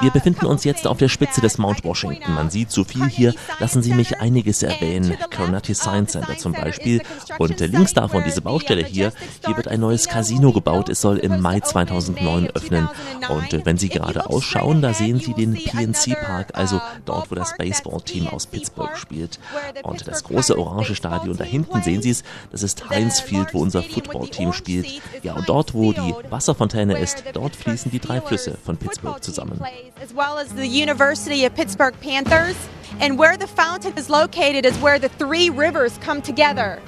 [0.00, 2.34] Wir befinden uns jetzt auf der Spitze des Mount Washington.
[2.34, 5.16] Man sieht so viel hier, lassen Sie mich einiges erwähnen.
[5.30, 7.02] Carnegie Science Center zum Beispiel.
[7.38, 9.12] Und links davon, diese Baustelle hier,
[9.46, 10.88] hier wird ein neues Casino gebaut.
[10.88, 12.88] Es soll im Mai 2009 öffnen.
[13.28, 17.56] Und wenn Sie gerade ausschauen, da sehen Sie den PNC Park, also dort, wo das
[17.56, 19.38] Baseballteam aus Pittsburgh spielt.
[19.84, 23.60] Und das große orange Stadion da hinten sehen Sie es, das ist Heinz Field, wo
[23.60, 24.88] unser Footballteam spielt.
[25.22, 29.22] Ja, und dort, wo die Wasserfontäne ist, dort fließen die die drei Flüsse von Pittsburgh
[29.22, 29.60] zusammen.
[30.02, 32.56] As well as the University of Pittsburgh Panthers.
[33.00, 36.80] And where the fountain is located is where the three rivers come together.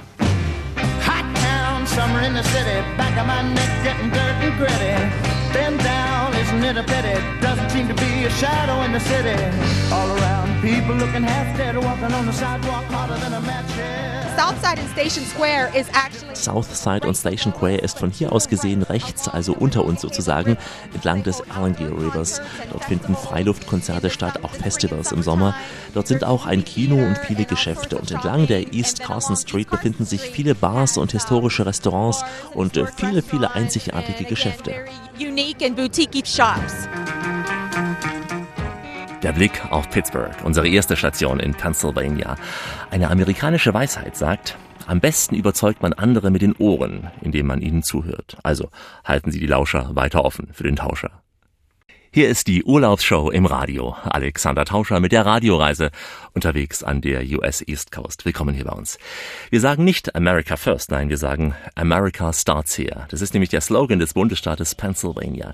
[1.05, 4.93] Hot town, summer in the city, back of my neck getting dirt and gritty.
[5.53, 6.22] Bend down,
[6.53, 7.19] isn't it a pity?
[7.41, 9.37] Doesn't seem to be a shadow in the city.
[9.91, 13.63] All around, people looking half dead, walking on the sidewalk hotter than a match.
[14.35, 14.89] Southside und
[17.15, 20.57] Station Square ist von hier aus gesehen rechts, also unter uns sozusagen,
[20.93, 22.41] entlang des Allengier Rivers.
[22.71, 25.55] Dort finden Freiluftkonzerte statt, auch Festivals im Sommer.
[25.93, 27.97] Dort sind auch ein Kino und viele Geschäfte.
[27.97, 33.21] Und entlang der East Carson Street befinden sich viele Bars und historische Restaurants und viele,
[33.21, 34.73] viele einzigartige Geschäfte.
[35.19, 36.87] Unique and boutique shops.
[39.21, 42.35] Der Blick auf Pittsburgh, unsere erste Station in Pennsylvania.
[42.89, 47.83] Eine amerikanische Weisheit sagt, am besten überzeugt man andere mit den Ohren, indem man ihnen
[47.83, 48.37] zuhört.
[48.41, 48.69] Also
[49.05, 51.11] halten Sie die Lauscher weiter offen für den Tauscher.
[52.11, 53.95] Hier ist die Urlaubsshow im Radio.
[54.03, 55.89] Alexander Tauscher mit der Radioreise
[56.33, 58.25] unterwegs an der US East Coast.
[58.25, 58.97] Willkommen hier bei uns.
[59.49, 63.07] Wir sagen nicht America First, nein, wir sagen America Starts Here.
[63.09, 65.53] Das ist nämlich der Slogan des Bundesstaates Pennsylvania.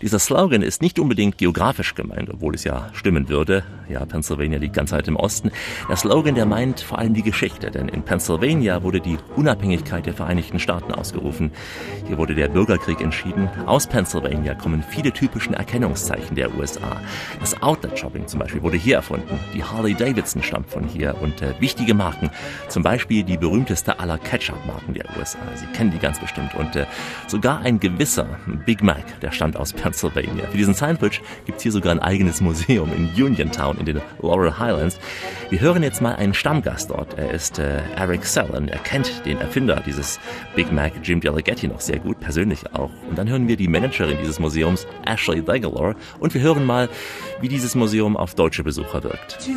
[0.00, 3.64] Dieser Slogan ist nicht unbedingt geografisch gemeint, obwohl es ja stimmen würde.
[3.88, 5.50] Ja, Pennsylvania liegt ganz weit im Osten.
[5.88, 10.14] Der Slogan, der meint vor allem die Geschichte, denn in Pennsylvania wurde die Unabhängigkeit der
[10.14, 11.50] Vereinigten Staaten ausgerufen.
[12.06, 13.48] Hier wurde der Bürgerkrieg entschieden.
[13.66, 17.00] Aus Pennsylvania kommen viele typischen Erkennungs Erkennungszeichen der USA.
[17.40, 19.38] Das Outlet-Shopping zum Beispiel wurde hier erfunden.
[19.54, 19.62] Die
[20.20, 22.30] Harley-Davidson stammt von hier und äh, wichtige Marken,
[22.68, 25.38] zum Beispiel die berühmteste aller Ketchup-Marken der USA.
[25.54, 26.86] Sie kennen die ganz bestimmt und äh,
[27.26, 28.26] sogar ein gewisser
[28.66, 30.46] Big Mac, der stammt aus Pennsylvania.
[30.50, 34.98] Für diesen Sandwich gibt's hier sogar ein eigenes Museum in Uniontown in den Laurel Highlands.
[35.48, 37.18] Wir hören jetzt mal einen Stammgast dort.
[37.18, 38.68] Er ist äh, Eric Sellen.
[38.68, 40.20] Er kennt den Erfinder dieses
[40.54, 42.90] Big Mac, Jim Delaghetti, noch sehr gut, persönlich auch.
[43.08, 46.88] Und dann hören wir die Managerin dieses Museums, Ashley Dagalore, und wir hören mal,
[47.40, 49.48] wie dieses Museum auf deutsche Besucher wirkt.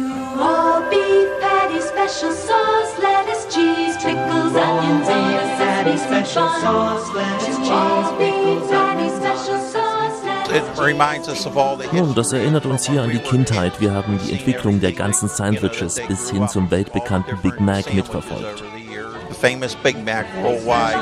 [11.91, 13.82] Nun, das erinnert uns hier an die Kindheit.
[13.82, 18.63] Wir haben die Entwicklung der ganzen Sandwiches bis hin zum weltbekannten Big Mac mitverfolgt.
[19.30, 21.00] The famous Big Mac worldwide.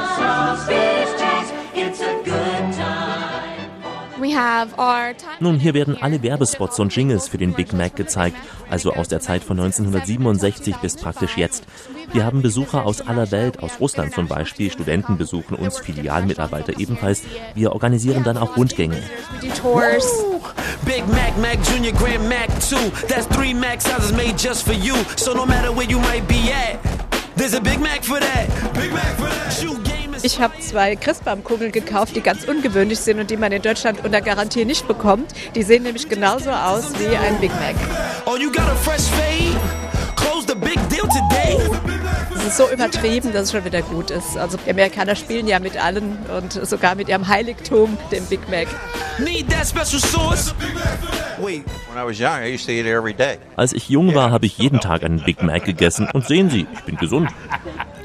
[5.40, 8.38] Nun, hier werden alle Werbespots und Jingles für den Big Mac gezeigt,
[8.70, 11.64] also aus der Zeit von 1967 bis praktisch jetzt.
[12.14, 14.72] Wir haben Besucher aus aller Welt, aus Russland zum Beispiel.
[14.72, 17.24] Studenten besuchen uns, Filialmitarbeiter ebenfalls.
[17.56, 19.02] Wir organisieren dann auch Rundgänge.
[20.86, 22.78] Big Mac, Mac Junior, Grand Mac 2.
[23.08, 24.96] That's three Mac sizes made just for you.
[25.16, 26.80] So no matter where you might be at,
[27.36, 28.41] there's a Big Mac for that.
[30.34, 34.22] Ich habe zwei Christbaumkugeln gekauft, die ganz ungewöhnlich sind und die man in Deutschland unter
[34.22, 35.34] Garantie nicht bekommt.
[35.56, 37.76] Die sehen nämlich genauso aus wie ein Big Mac.
[38.26, 39.60] Oh, you got a fresh fade?
[40.16, 41.58] Close the big deal today.
[42.34, 44.38] Es ist so übertrieben, dass es schon wieder gut ist.
[44.38, 48.68] Also die Amerikaner spielen ja mit allen und sogar mit ihrem Heiligtum, dem Big Mac.
[53.58, 56.68] Als ich jung war, habe ich jeden Tag einen Big Mac gegessen und sehen Sie,
[56.74, 57.30] ich bin gesund.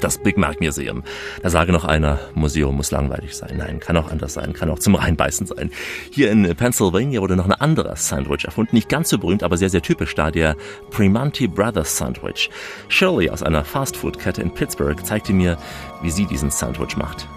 [0.01, 1.03] Das Big Mac Museum.
[1.41, 3.55] Da sage noch einer, Museum muss langweilig sein.
[3.57, 5.71] Nein, kann auch anders sein, kann auch zum Reinbeißen sein.
[6.11, 9.69] Hier in Pennsylvania wurde noch ein anderes Sandwich erfunden, nicht ganz so berühmt, aber sehr,
[9.69, 10.55] sehr typisch da, der
[10.91, 12.49] Primanti Brothers Sandwich.
[12.89, 15.57] Shirley aus einer Fastfood-Kette in Pittsburgh zeigte mir,
[16.01, 17.27] wie sie diesen Sandwich macht.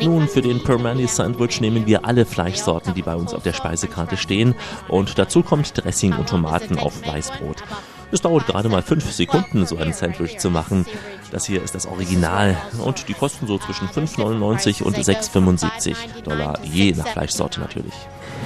[0.00, 4.16] Nun, für den Permani Sandwich nehmen wir alle Fleischsorten, die bei uns auf der Speisekarte
[4.16, 4.54] stehen.
[4.86, 7.64] Und dazu kommt Dressing und Tomaten auf Weißbrot.
[8.12, 10.86] Es dauert gerade mal fünf Sekunden, so ein Sandwich zu machen.
[11.30, 16.92] Das hier ist das Original und die kosten so zwischen 5,99 und 6,75 Dollar, je
[16.92, 17.94] nach Fleischsorte natürlich.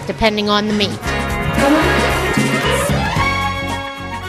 [0.09, 0.91] Depending on the meat.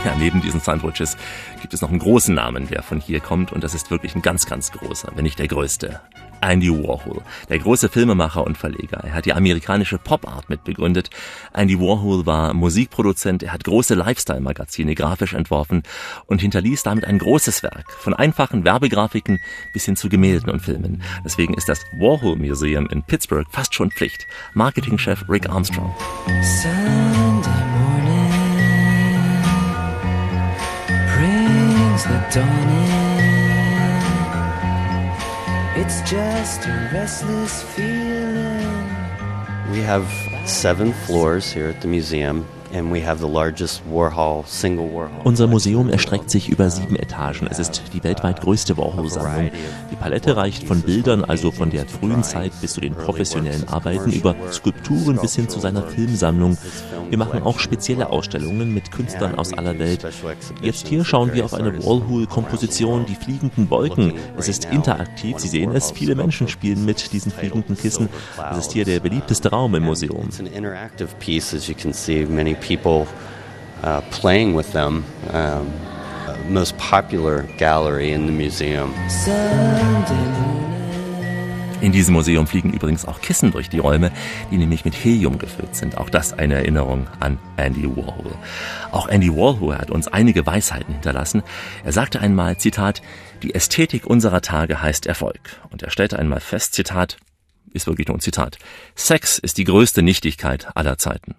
[0.04, 1.16] Ja, neben diesen Sandwiches
[1.62, 4.24] gibt es noch einen großen Namen, der von hier kommt und das ist wirklich ein
[4.24, 6.02] ganz, ganz großer, wenn nicht der größte.
[6.42, 9.04] Andy Warhol, der große Filmemacher und Verleger.
[9.04, 11.12] Er hat die amerikanische Pop-Art mitbegründet.
[11.54, 15.84] Andy Warhol war Musikproduzent, er hat große Lifestyle-Magazine grafisch entworfen
[16.26, 19.40] und hinterließ damit ein großes Werk, von einfachen Werbegrafiken
[19.72, 21.04] bis hin zu Gemälden und Filmen.
[21.24, 24.26] Deswegen ist das Warhol Museum in Pittsburgh fast schon Pflicht.
[24.56, 25.94] Marketingchef Rick Armstrong.
[26.42, 27.21] Sunday
[35.82, 38.62] It's just a restless feeling.
[39.72, 40.08] We have
[40.46, 42.46] seven floors here at the museum.
[45.26, 47.48] Unser Museum erstreckt sich über sieben Etagen.
[47.50, 49.52] Es ist die weltweit größte Warhol-Sammlung.
[49.92, 54.12] Die Palette reicht von Bildern, also von der frühen Zeit bis zu den professionellen Arbeiten,
[54.12, 56.58] über Skulpturen bis hin zu seiner Filmsammlung.
[57.10, 60.08] Wir machen auch spezielle Ausstellungen mit Künstlern aus aller Welt.
[60.62, 64.14] Jetzt hier schauen wir auf eine Warhol-Komposition, die fliegenden Wolken.
[64.38, 68.08] Es ist interaktiv, Sie sehen es, viele Menschen spielen mit diesen fliegenden Kissen.
[68.52, 70.30] Es ist hier der beliebteste Raum im Museum
[72.62, 73.08] people
[73.84, 75.04] uh, playing with them.
[75.30, 75.72] Um,
[76.50, 78.94] most popular gallery in the museum.
[81.82, 84.12] In diesem Museum fliegen übrigens auch Kissen durch die Räume,
[84.52, 85.98] die nämlich mit Helium gefüllt sind.
[85.98, 88.36] Auch das eine Erinnerung an Andy Warhol.
[88.92, 91.42] Auch Andy Warhol hat uns einige Weisheiten hinterlassen.
[91.84, 93.02] Er sagte einmal, Zitat,
[93.42, 95.40] die Ästhetik unserer Tage heißt Erfolg.
[95.72, 97.18] Und er stellte einmal fest, Zitat,
[97.74, 98.60] ist wirklich nur ein Zitat,
[98.94, 101.36] Sex ist die größte Nichtigkeit aller Zeiten.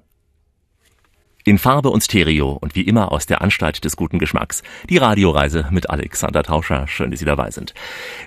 [1.45, 4.63] In Farbe und Stereo und wie immer aus der Anstalt des guten Geschmacks.
[4.89, 6.87] Die Radioreise mit Alexander Tauscher.
[6.87, 7.75] Schön, dass Sie dabei sind.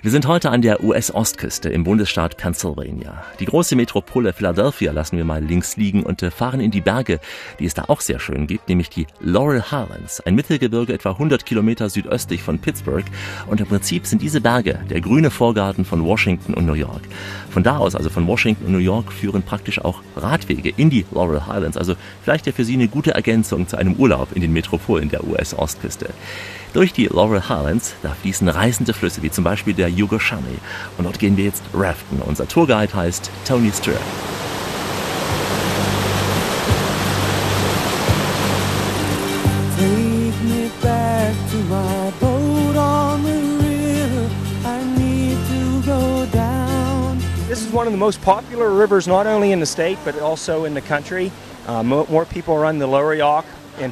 [0.02, 3.24] Wir sind heute an der US-Ostküste im Bundesstaat Pennsylvania.
[3.40, 7.18] Die große Metropole Philadelphia lassen wir mal links liegen und äh, fahren in die Berge,
[7.58, 11.46] die es da auch sehr schön gibt, nämlich die Laurel Highlands, ein Mittelgebirge etwa 100
[11.46, 13.06] Kilometer südöstlich von Pittsburgh.
[13.46, 17.00] Und im Prinzip sind diese Berge der grüne Vorgarten von Washington und New York.
[17.48, 21.06] Von da aus, also von Washington und New York, führen praktisch auch Radwege in die
[21.12, 21.78] Laurel Highlands.
[21.78, 25.24] Also vielleicht ja für Sie eine gute Ergänzung zu einem Urlaub in den Metropolen der
[25.24, 26.10] US-Ostküste.
[26.72, 30.58] Durch die Laurel Highlands, da fließen reißende Flüsse, wie zum Beispiel der Yugoshami.
[30.98, 32.20] Und dort gehen wir jetzt raften.
[32.20, 34.00] Unser Tourguide heißt Tony Stewart.
[47.76, 50.80] one of the most popular rivers not only in the state but also in the
[50.80, 51.30] country.
[51.68, 51.82] Uh,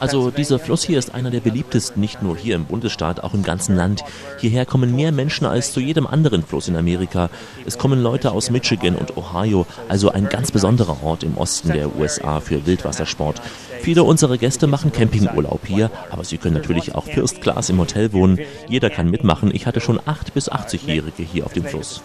[0.00, 3.42] Also dieser Fluss hier ist einer der beliebtesten, nicht nur hier im Bundesstaat, auch im
[3.42, 4.02] ganzen Land.
[4.38, 7.28] Hierher kommen mehr Menschen als zu jedem anderen Fluss in Amerika.
[7.66, 11.94] Es kommen Leute aus Michigan und Ohio, also ein ganz besonderer Ort im Osten der
[11.96, 13.42] USA für Wildwassersport.
[13.82, 18.12] Viele unserer Gäste machen Campingurlaub hier, aber sie können natürlich auch First Class im Hotel
[18.14, 18.38] wohnen.
[18.68, 19.54] Jeder kann mitmachen.
[19.54, 22.02] Ich hatte schon 8 bis 80-Jährige hier auf dem Fluss.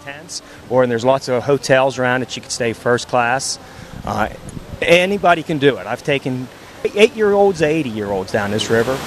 [4.82, 5.86] Anybody can do it.
[5.86, 6.48] I've taken
[6.96, 8.98] eight year olds, 80 year olds down this river.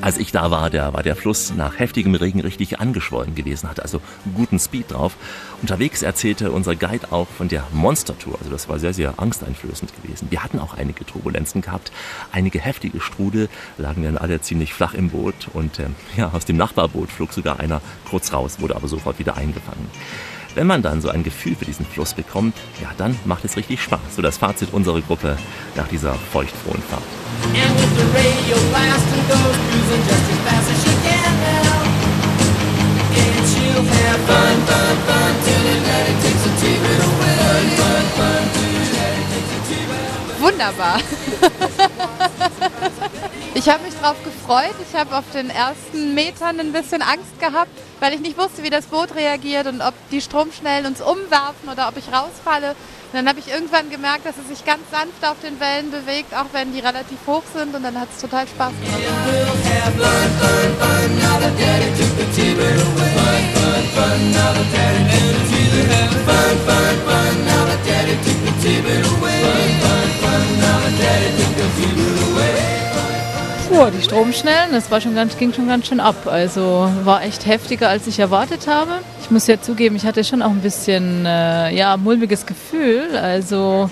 [0.00, 3.82] Als ich da war, da war der Fluss nach heftigem Regen richtig angeschwollen gewesen, hatte
[3.82, 4.00] also
[4.34, 5.16] guten Speed drauf.
[5.60, 8.36] Unterwegs erzählte unser Guide auch von der Monster-Tour.
[8.38, 10.28] Also das war sehr, sehr angsteinflößend gewesen.
[10.30, 11.90] Wir hatten auch einige Turbulenzen gehabt,
[12.30, 16.56] einige heftige Strudel, lagen dann alle ziemlich flach im Boot und äh, ja, aus dem
[16.56, 19.90] Nachbarboot flog sogar einer kurz raus, wurde aber sofort wieder eingefangen.
[20.54, 23.82] Wenn man dann so ein Gefühl für diesen Fluss bekommt, ja, dann macht es richtig
[23.82, 24.00] Spaß.
[24.16, 25.36] So das Fazit unserer Gruppe
[25.76, 27.02] nach dieser feuchtfrohen Fahrt.
[40.40, 41.00] Wunderbar.
[43.58, 44.76] Ich habe mich darauf gefreut.
[44.88, 48.70] Ich habe auf den ersten Metern ein bisschen Angst gehabt, weil ich nicht wusste, wie
[48.70, 52.76] das Boot reagiert und ob die Stromschnellen uns umwerfen oder ob ich rausfalle.
[53.10, 56.32] Und dann habe ich irgendwann gemerkt, dass es sich ganz sanft auf den Wellen bewegt,
[56.34, 57.74] auch wenn die relativ hoch sind.
[57.74, 59.02] Und dann hat es total Spaß gemacht.
[73.68, 76.26] Puh, die Stromschnellen, das war schon ganz, ging schon ganz schön ab.
[76.26, 78.92] Also war echt heftiger, als ich erwartet habe.
[79.20, 83.14] Ich muss ja zugeben, ich hatte schon auch ein bisschen äh, ja, mulmiges Gefühl.
[83.16, 83.90] Also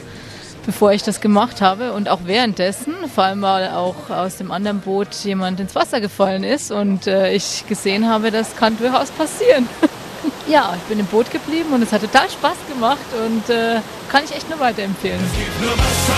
[0.64, 4.81] bevor ich das gemacht habe und auch währenddessen, vor allem weil auch aus dem anderen
[4.81, 9.68] Boot jemand ins Wasser gefallen ist und äh, ich gesehen habe, das kann durchaus passieren.
[10.49, 14.24] ja, ich bin im Boot geblieben und es hat total Spaß gemacht und äh, kann
[14.24, 15.20] ich echt nur weiterempfehlen.
[15.22, 16.16] Es gibt nur Wasser,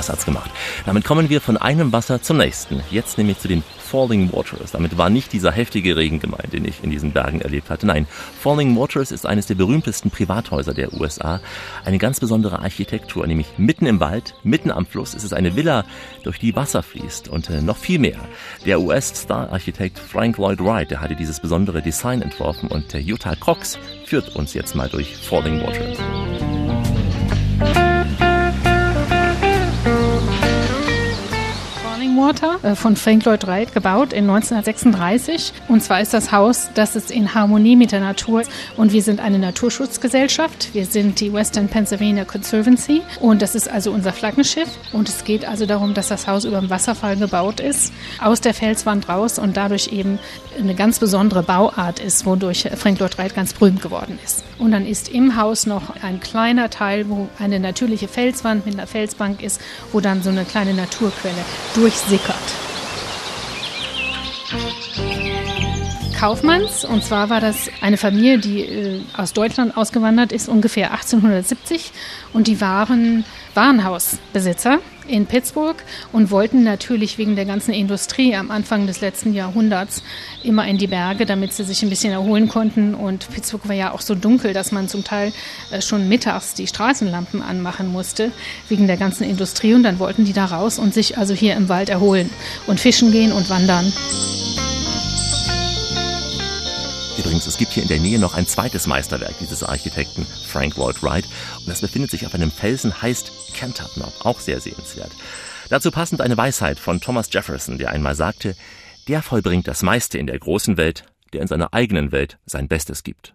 [0.00, 0.50] Spaß hat's gemacht.
[0.86, 2.82] Damit kommen wir von einem Wasser zum nächsten.
[2.90, 4.72] Jetzt nämlich zu den Falling Waters.
[4.72, 7.86] Damit war nicht dieser heftige Regen gemeint, den ich in diesen Bergen erlebt hatte.
[7.86, 8.06] Nein,
[8.40, 11.40] Falling Waters ist eines der berühmtesten Privathäuser der USA.
[11.84, 15.14] Eine ganz besondere Architektur, nämlich mitten im Wald, mitten am Fluss.
[15.14, 15.84] ist Es eine Villa,
[16.22, 18.20] durch die Wasser fließt und äh, noch viel mehr.
[18.64, 23.78] Der US-Star-Architekt Frank Lloyd Wright, der hatte dieses besondere Design entworfen und äh, Utah Cox
[24.06, 25.98] führt uns jetzt mal durch Falling Waters.
[32.16, 35.52] Water äh, von Frank Lloyd Wright gebaut in 1936.
[35.68, 38.42] Und zwar ist das Haus, das ist in Harmonie mit der Natur.
[38.76, 40.74] Und wir sind eine Naturschutzgesellschaft.
[40.74, 43.02] Wir sind die Western Pennsylvania Conservancy.
[43.20, 44.68] Und das ist also unser Flaggenschiff.
[44.92, 48.54] Und es geht also darum, dass das Haus über dem Wasserfall gebaut ist, aus der
[48.54, 50.18] Felswand raus und dadurch eben
[50.58, 54.44] eine ganz besondere Bauart ist, wodurch Frank Lloyd Wright ganz berühmt geworden ist.
[54.58, 58.86] Und dann ist im Haus noch ein kleiner Teil, wo eine natürliche Felswand mit einer
[58.86, 59.60] Felsbank ist,
[59.92, 61.44] wo dann so eine kleine Naturquelle
[62.00, 62.36] durchsickert.
[66.18, 66.84] Kaufmanns.
[66.84, 71.92] Und zwar war das eine Familie, die äh, aus Deutschland ausgewandert ist, ungefähr 1870.
[72.32, 73.24] Und die waren
[73.54, 74.80] Warenhausbesitzer
[75.10, 75.76] in Pittsburgh
[76.12, 80.02] und wollten natürlich wegen der ganzen Industrie am Anfang des letzten Jahrhunderts
[80.42, 82.94] immer in die Berge, damit sie sich ein bisschen erholen konnten.
[82.94, 85.32] Und Pittsburgh war ja auch so dunkel, dass man zum Teil
[85.70, 88.32] äh, schon mittags die Straßenlampen anmachen musste,
[88.68, 89.74] wegen der ganzen Industrie.
[89.74, 92.30] Und dann wollten die da raus und sich also hier im Wald erholen
[92.66, 93.92] und fischen gehen und wandern.
[97.30, 101.00] Übrigens, es gibt hier in der Nähe noch ein zweites Meisterwerk dieses Architekten, Frank Lloyd
[101.00, 101.26] Wright,
[101.60, 103.88] und das befindet sich auf einem Felsen, heißt Kentuck
[104.24, 105.12] auch sehr sehenswert.
[105.68, 108.56] Dazu passend eine Weisheit von Thomas Jefferson, der einmal sagte,
[109.06, 113.04] der vollbringt das meiste in der großen Welt, der in seiner eigenen Welt sein Bestes
[113.04, 113.32] gibt.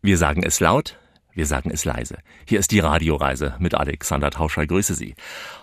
[0.00, 0.96] Wir sagen es laut,
[1.36, 2.16] wir sagen es leise.
[2.46, 4.66] Hier ist die Radioreise mit Alexander Tauscher.
[4.66, 5.14] Grüße Sie.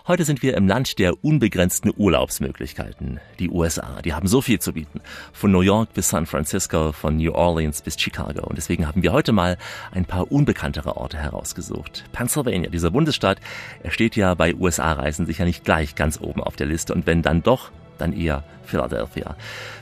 [0.06, 3.18] Heute sind wir im Land der unbegrenzten Urlaubsmöglichkeiten.
[3.40, 5.00] Die USA, die haben so viel zu bieten.
[5.32, 8.46] Von New York bis San Francisco, von New Orleans bis Chicago.
[8.46, 9.58] Und deswegen haben wir heute mal
[9.90, 12.04] ein paar unbekanntere Orte herausgesucht.
[12.12, 13.40] Pennsylvania, dieser Bundesstaat,
[13.82, 16.94] er steht ja bei USA-Reisen sicher nicht gleich ganz oben auf der Liste.
[16.94, 19.36] Und wenn dann doch, dann eher Philadelphia.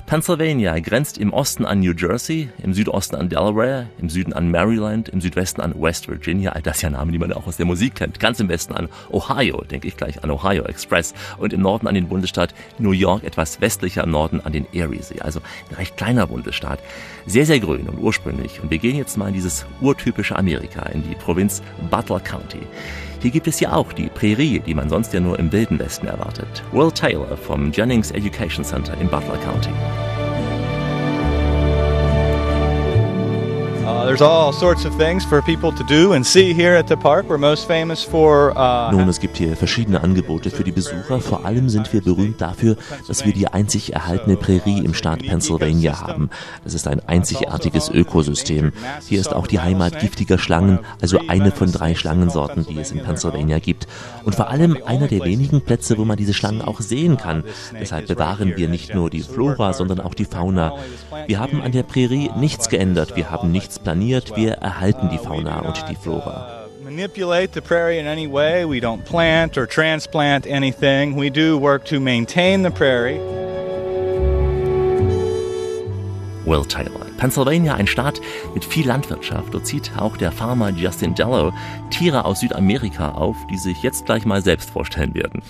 [0.07, 5.09] Pennsylvania grenzt im Osten an New Jersey, im Südosten an Delaware, im Süden an Maryland,
[5.09, 7.95] im Südwesten an West Virginia, all das ja Namen, die man auch aus der Musik
[7.95, 8.21] kennt.
[8.21, 11.95] Ganz im Westen an Ohio, denke ich gleich an Ohio Express und im Norden an
[11.95, 15.21] den Bundesstaat New York, etwas westlicher im Norden an den Eriesee.
[15.21, 15.41] Also
[15.71, 16.81] ein recht kleiner Bundesstaat.
[17.27, 18.61] Sehr, sehr grün und ursprünglich.
[18.61, 22.61] Und wir gehen jetzt mal in dieses urtypische Amerika, in die Provinz Butler County.
[23.23, 26.09] Hier gibt es ja auch die Prärie, die man sonst ja nur im Wilden Westen
[26.09, 26.65] erwartet.
[26.73, 29.71] Will Taylor vom Jennings Education Center in Butler County.
[33.85, 36.97] Uh, there's all sorts of things for people to do and see here at the
[36.97, 37.29] park.
[37.29, 38.57] We're most famous for.
[38.57, 41.21] Uh, Nun, es gibt hier verschiedene Angebote für die Besucher.
[41.21, 42.77] Vor allem sind wir berühmt dafür,
[43.09, 46.31] dass wir die einzig erhaltene Prärie im Staat Pennsylvania haben.
[46.63, 48.73] Das ist ein einzigartiges Ökosystem.
[49.09, 53.03] Hier ist auch die Heimat giftiger Schlangen, also eine von drei Schlangensorten, die es in
[53.03, 53.89] Pennsylvania gibt.
[54.23, 57.43] Und vor allem einer der wenigen Plätze, wo man diese Schlangen auch sehen kann.
[57.81, 60.75] Deshalb bewahren wir nicht nur die Flora, sondern auch die Fauna.
[61.27, 65.61] Wir haben an der Prärie nichts geändert, wir haben nichts planiert, wir erhalten die Fauna
[65.61, 66.63] und die Flora.
[66.93, 68.65] manipulate the prairie in any way.
[68.65, 71.17] We don't plant or transplant anything.
[71.17, 73.19] We do work to maintain the prairie.
[76.45, 77.07] Will Taylor.
[77.17, 78.21] Pennsylvania, ein Staat
[78.53, 79.55] mit viel Landwirtschaft.
[79.55, 81.53] Dort zieht auch der Farmer Justin Dello
[81.91, 85.41] Tiere aus Südamerika auf, die sich jetzt gleich mal selbst vorstellen werden.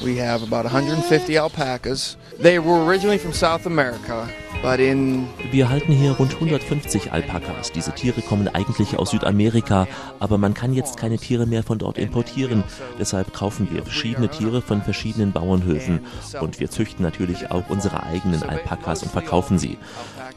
[0.00, 2.16] We have about 150 alpacas.
[2.40, 4.28] They were originally from South America,
[5.50, 7.72] Wir halten hier rund 150 Alpakas.
[7.72, 9.88] Diese Tiere kommen eigentlich aus Südamerika,
[10.20, 12.62] aber man kann jetzt keine Tiere mehr von dort importieren.
[12.96, 16.00] Deshalb kaufen wir verschiedene Tiere von verschiedenen Bauernhöfen
[16.40, 19.78] und wir züchten natürlich auch unsere eigenen Alpakas und verkaufen sie.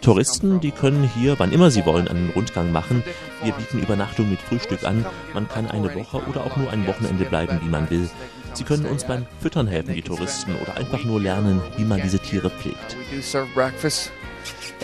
[0.01, 3.03] Touristen, die können hier, wann immer sie wollen, einen Rundgang machen.
[3.43, 5.05] Wir bieten Übernachtung mit Frühstück an.
[5.35, 8.09] Man kann eine Woche oder auch nur ein Wochenende bleiben, wie man will.
[8.56, 12.20] Sie können uns beim Füttern helfen, die Touristen, oder einfach nur lernen, wie man diese
[12.20, 12.95] Tiere pflegt.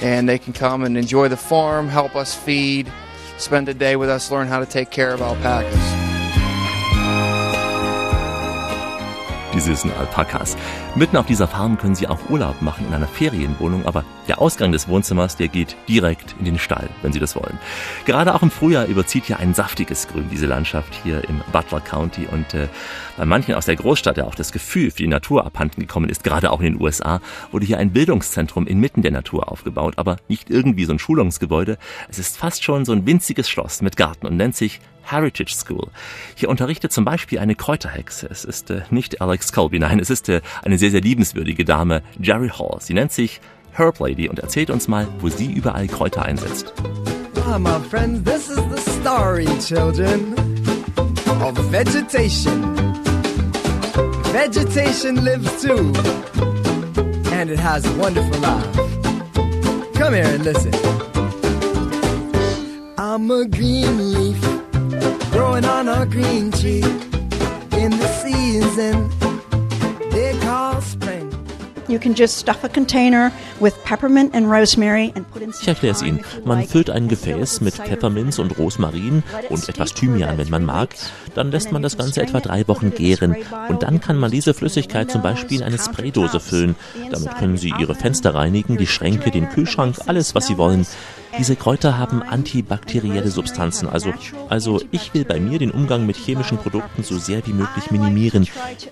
[0.02, 2.92] and they can come and enjoy the farm, help us feed,
[3.38, 6.01] spend a day with us, learn how to take care of alpacas.
[9.62, 10.57] Süßen Alpakas.
[10.95, 14.72] Mitten auf dieser Farm können Sie auch Urlaub machen in einer Ferienwohnung, aber der Ausgang
[14.72, 17.57] des Wohnzimmers, der geht direkt in den Stall, wenn Sie das wollen.
[18.05, 22.28] Gerade auch im Frühjahr überzieht hier ein saftiges Grün diese Landschaft hier im Butler County
[22.32, 22.68] und äh,
[23.18, 26.24] bei manchen aus der Großstadt ja auch das Gefühl für die Natur abhanden gekommen ist,
[26.24, 30.49] gerade auch in den USA, wurde hier ein Bildungszentrum inmitten der Natur aufgebaut, aber nicht
[30.49, 31.78] irgendwie so ein Schulungsgebäude.
[32.09, 35.88] Es ist fast schon so ein winziges Schloss mit Garten und nennt sich Heritage School.
[36.36, 38.28] Hier unterrichtet zum Beispiel eine Kräuterhexe.
[38.30, 42.02] Es ist äh, nicht Alex Colby, nein, es ist äh, eine sehr, sehr liebenswürdige Dame,
[42.20, 42.78] Jerry Hall.
[42.80, 43.41] Sie nennt sich
[43.74, 46.74] Herb Lady und erzählt uns mal, wo sie überall Kräuter einsetzt.
[47.45, 50.36] Ah, my friends, this is the story, children,
[51.41, 52.76] of vegetation.
[54.32, 55.91] Vegetation lives too,
[57.34, 58.91] and it has a wonderful life.
[59.95, 60.72] Come here and listen.
[62.97, 64.51] I'm a green leaf
[65.32, 66.84] growing on a green tree
[67.78, 69.10] in the season
[70.12, 71.30] they call spring.
[71.88, 75.94] You can just stuff a container with peppermint and rosemary and put in Ich erkläre
[75.94, 76.22] es Ihnen.
[76.46, 80.96] Man füllt ein Gefäß mit Pfefferminz und Rosmarin und etwas Thymian, wenn man mag.
[81.36, 83.36] Dann lässt man das Ganze etwa drei Wochen gären.
[83.68, 86.76] Und dann kann man diese Flüssigkeit zum Beispiel in eine Spraydose füllen.
[87.12, 90.86] Damit können Sie Ihre Fenster reinigen, die Schränke, den Kühlschrank, alles, was Sie wollen.
[91.38, 93.90] Diese Kräuter haben antibakterielle Substanzen.
[93.90, 94.14] Also,
[94.50, 98.48] also ich will bei mir den Umgang mit chemischen Produkten so sehr wie möglich minimieren.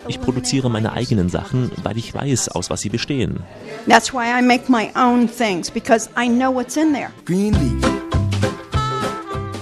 [0.07, 3.43] Ich produziere meine eigenen Sachen, weil ich weiß, aus was sie bestehen.
[3.87, 7.09] That's why I make my own things because I know what's in there.
[7.25, 7.99] Green leaf.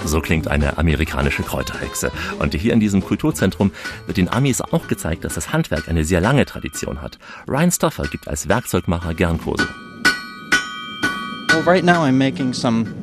[0.05, 2.11] So klingt eine amerikanische Kräuterhexe.
[2.39, 3.71] Und hier in diesem Kulturzentrum
[4.05, 7.19] wird den Amis auch gezeigt, dass das Handwerk eine sehr lange Tradition hat.
[7.45, 9.67] Ryan Stoffer gibt als Werkzeugmacher gern Kurse.
[11.67, 12.95] Right now I'm making some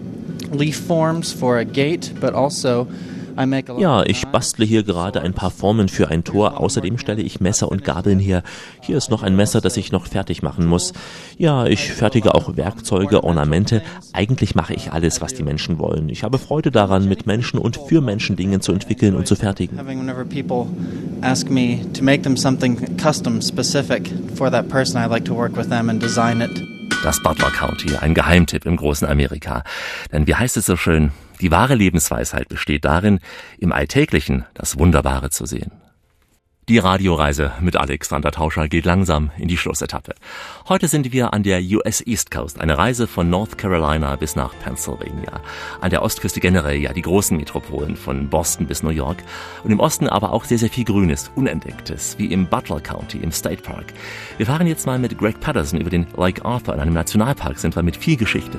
[0.51, 2.89] leaf forms for a gate, but also
[3.37, 6.61] I make a lot Ja, ich bastle hier gerade ein paar Formen für ein Tor.
[6.61, 8.43] Außerdem stelle ich Messer und Gabeln her.
[8.81, 10.93] Hier ist noch ein Messer, das ich noch fertig machen muss.
[11.37, 13.83] Ja, ich fertige auch Werkzeuge, Ornamente.
[14.13, 16.09] Eigentlich mache ich alles, was die Menschen wollen.
[16.09, 19.79] Ich habe Freude daran, mit Menschen und für Menschen Dinge zu entwickeln und zu fertigen.
[21.21, 21.51] ask
[27.05, 29.63] Das Butler County, ein Geheimtipp im großen Amerika.
[30.11, 33.21] Denn wie heißt es so schön, die wahre Lebensweisheit besteht darin,
[33.59, 35.71] im Alltäglichen das Wunderbare zu sehen.
[36.67, 40.15] Die Radioreise mit Alexander Tauscher geht langsam in die Schlussetappe.
[40.67, 44.55] Heute sind wir an der US East Coast, eine Reise von North Carolina bis nach
[44.61, 45.43] Pennsylvania.
[45.83, 49.19] An der Ostküste generell ja die großen Metropolen von Boston bis New York
[49.63, 53.31] und im Osten aber auch sehr, sehr viel Grünes, Unentdecktes, wie im Butler County im
[53.31, 53.93] State Park.
[54.39, 56.73] Wir fahren jetzt mal mit Greg Patterson über den Lake Arthur.
[56.73, 58.59] In einem Nationalpark sind wir mit viel Geschichte.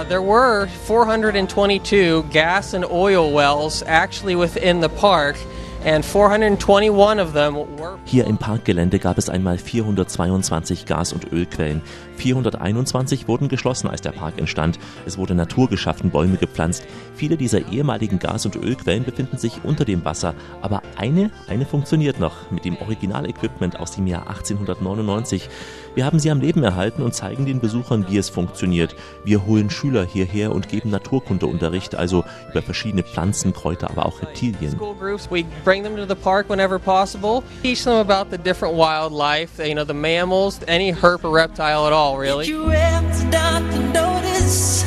[0.00, 5.36] Uh, there were 422 gas and oil wells actually within the park.
[5.84, 11.80] and 421 of them were Hier im Parkgelände gab es einmal 422 Gas- und Ölquellen.
[12.16, 14.78] 421 wurden geschlossen, als der Park entstand.
[15.06, 16.86] Es wurde Natur geschaffen, Bäume gepflanzt.
[17.14, 22.20] Viele dieser ehemaligen Gas- und Ölquellen befinden sich unter dem Wasser, aber eine, eine funktioniert
[22.20, 25.48] noch mit dem Originalequipment aus dem Jahr 1899.
[25.94, 28.94] Wir haben sie am Leben erhalten und zeigen den Besuchern, wie es funktioniert.
[29.24, 34.72] Wir holen Schüler hierher und geben Naturkundeunterricht, also über verschiedene Pflanzen, Kräuter, aber auch Reptilien.
[34.72, 35.28] school groups.
[35.30, 39.74] We bring them to the park whenever possible, teach them about the different wildlife, you
[39.74, 42.46] know, the mammals, any herp or reptile at all, really.
[42.46, 44.84] Did you ever start to notice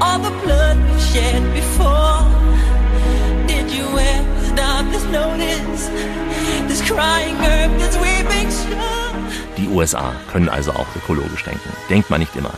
[0.00, 2.24] all the blood we've shed before?
[3.46, 5.88] Did you ever start to notice
[6.68, 9.13] this crying earth, this weeping shore?
[9.64, 11.70] Die USA können also auch ökologisch denken.
[11.88, 12.52] Denkt man nicht immer.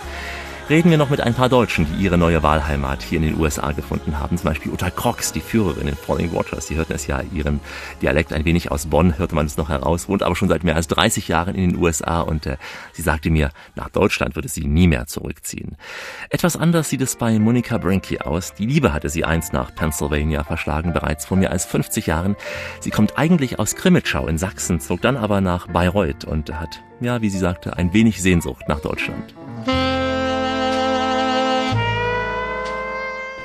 [0.69, 3.71] Reden wir noch mit ein paar Deutschen, die ihre neue Wahlheimat hier in den USA
[3.71, 4.37] gefunden haben.
[4.37, 6.67] Zum Beispiel Uta Crox, die Führerin in Falling Waters.
[6.67, 7.61] Sie hörten es ja ihrem
[8.03, 10.75] Dialekt ein wenig aus Bonn, hörte man es noch heraus, wohnt aber schon seit mehr
[10.75, 12.57] als 30 Jahren in den USA und äh,
[12.93, 15.77] sie sagte mir, nach Deutschland würde sie nie mehr zurückziehen.
[16.31, 18.53] Etwas anders sieht es bei Monica Brinky aus.
[18.55, 22.35] Die Liebe hatte sie einst nach Pennsylvania verschlagen, bereits vor mehr als 50 Jahren.
[22.81, 27.23] Sie kommt eigentlich aus Krimitschau in Sachsen, zog dann aber nach Bayreuth und hat, ja,
[27.23, 29.33] wie sie sagte, ein wenig Sehnsucht nach Deutschland.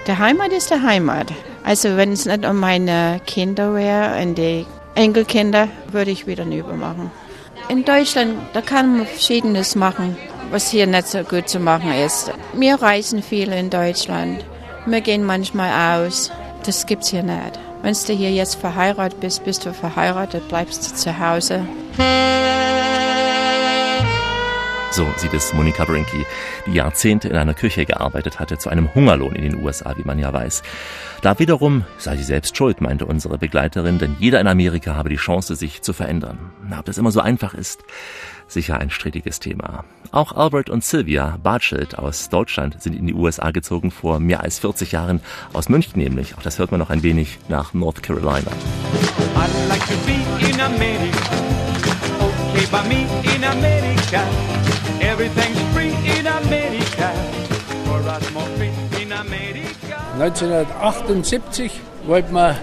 [0.08, 1.32] Der Heimat ist der Heimat.
[1.64, 6.74] Also wenn es nicht um meine Kinder wäre und die Enkelkinder, würde ich wieder hinüber
[6.74, 7.12] machen.
[7.70, 10.18] In Deutschland, da kann man Verschiedenes machen,
[10.50, 12.32] was hier nicht so gut zu machen ist.
[12.54, 14.44] Wir reisen viel in Deutschland.
[14.88, 16.32] Wir gehen manchmal aus.
[16.66, 17.60] Das gibt's hier nicht.
[17.84, 21.66] Wenn du hier jetzt verheiratet bist, bist du verheiratet, bleibst du zu Hause.
[24.92, 26.26] So sieht es Monika Brinky,
[26.66, 30.20] die Jahrzehnte in einer Küche gearbeitet hatte, zu einem Hungerlohn in den USA, wie man
[30.20, 30.64] ja weiß.
[31.22, 35.16] Da wiederum sei sie selbst schuld, meinte unsere Begleiterin, denn jeder in Amerika habe die
[35.16, 36.52] Chance, sich zu verändern.
[36.68, 37.86] Na, ob das immer so einfach ist,
[38.50, 39.86] sicher ein strittiges Thema.
[40.12, 44.60] Auch Albert und Sylvia Bartschild aus Deutschland sind in die USA gezogen vor mehr als
[44.60, 45.22] 40 Jahren,
[45.54, 46.38] aus München nämlich.
[46.38, 48.52] Auch das hört man noch ein wenig nach North Carolina.
[49.36, 51.32] I like to be in America.
[52.20, 54.61] Okay, by me in America.
[55.22, 57.14] Everything's free in America.
[57.86, 59.98] For us more free in America.
[60.18, 62.58] 1978 wollten wir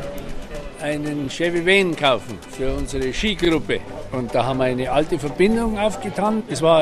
[0.83, 3.79] einen Chevy Van kaufen für unsere Skigruppe.
[4.11, 6.43] Und da haben wir eine alte Verbindung aufgetan.
[6.49, 6.81] Es war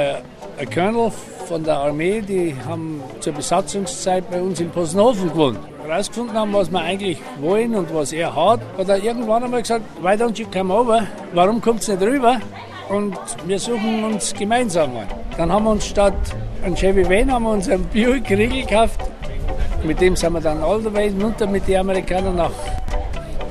[0.57, 1.13] ein Colonel
[1.47, 5.59] von der Armee, die haben zur Besatzungszeit bei uns in Possenhofen gewohnt.
[5.87, 8.61] Herausgefunden haben, was wir eigentlich wollen und was er hat.
[8.79, 11.07] Hat er irgendwann einmal gesagt, why don't you come over?
[11.35, 12.41] Warum kommt nicht rüber?
[12.89, 13.17] Und
[13.47, 15.07] wir suchen uns gemeinsam mal.
[15.37, 16.15] Dann haben wir uns statt
[16.65, 19.01] ein Chevy Van haben wir uns einen Buick Regal gekauft.
[19.85, 22.51] Mit dem sind wir dann all the way runter mit den Amerikanern nach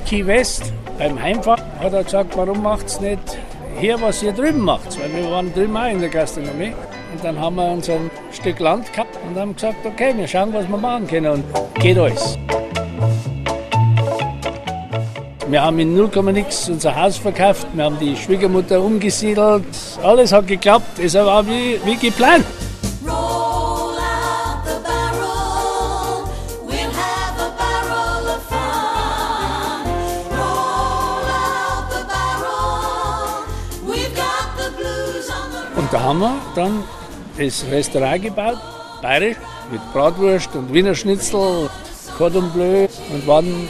[0.06, 0.72] Key West.
[0.98, 3.38] Beim Heimfahren hat er gesagt, warum macht es nicht
[3.78, 5.00] hier, was ihr drüben macht?
[5.00, 6.74] Weil wir waren drüben auch in der Gastronomie.
[7.12, 10.52] Und dann haben wir uns ein Stück Land gehabt und haben gesagt, okay, wir schauen,
[10.52, 11.32] was wir machen können.
[11.32, 11.44] Und
[11.80, 12.38] geht alles.
[15.48, 19.64] Wir haben in 0, nix unser Haus verkauft, wir haben die Schwiegermutter umgesiedelt.
[20.02, 22.44] Alles hat geklappt, es war wie, wie geplant.
[35.76, 36.82] Und da haben wir dann
[37.38, 38.58] das Restaurant gebaut,
[39.00, 39.36] bayerisch,
[39.70, 41.70] mit Bratwurst und Wiener Schnitzel,
[42.18, 43.68] Cordon Bleu und waren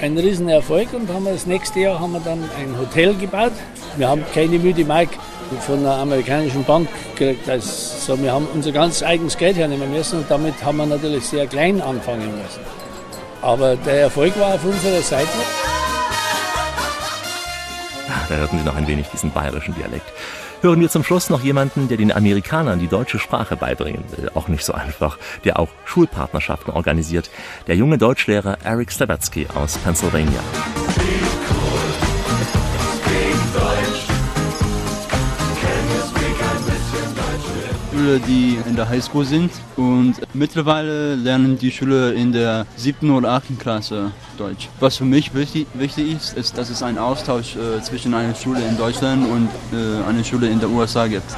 [0.00, 3.52] ein Riesenerfolg und haben das nächste Jahr haben wir dann ein Hotel gebaut.
[3.96, 5.08] Wir haben keine müde Mark
[5.66, 7.48] von einer amerikanischen Bank gekriegt.
[7.48, 11.46] Also wir haben unser ganz eigenes Geld hernehmen müssen und damit haben wir natürlich sehr
[11.46, 12.60] klein anfangen müssen.
[13.42, 15.28] Aber der Erfolg war auf unserer Seite.
[18.08, 20.06] Ah, Da hörten Sie noch ein wenig diesen bayerischen Dialekt.
[20.60, 24.30] Hören wir zum Schluss noch jemanden, der den Amerikanern die deutsche Sprache beibringen will.
[24.34, 25.16] Auch nicht so einfach.
[25.44, 27.30] Der auch Schulpartnerschaften organisiert.
[27.68, 30.40] Der junge Deutschlehrer Eric Stabatsky aus Pennsylvania.
[38.08, 43.32] Schüler, die in der Highschool sind und mittlerweile lernen die Schüler in der siebten oder
[43.32, 44.70] achten Klasse Deutsch.
[44.80, 48.60] Was für mich wichtig, wichtig ist, ist, dass es einen Austausch äh, zwischen einer Schule
[48.66, 51.30] in Deutschland und äh, einer Schule in der USA gibt.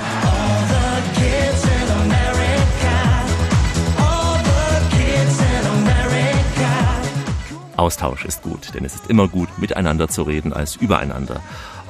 [7.76, 11.40] Austausch ist gut, denn es ist immer gut, miteinander zu reden als übereinander.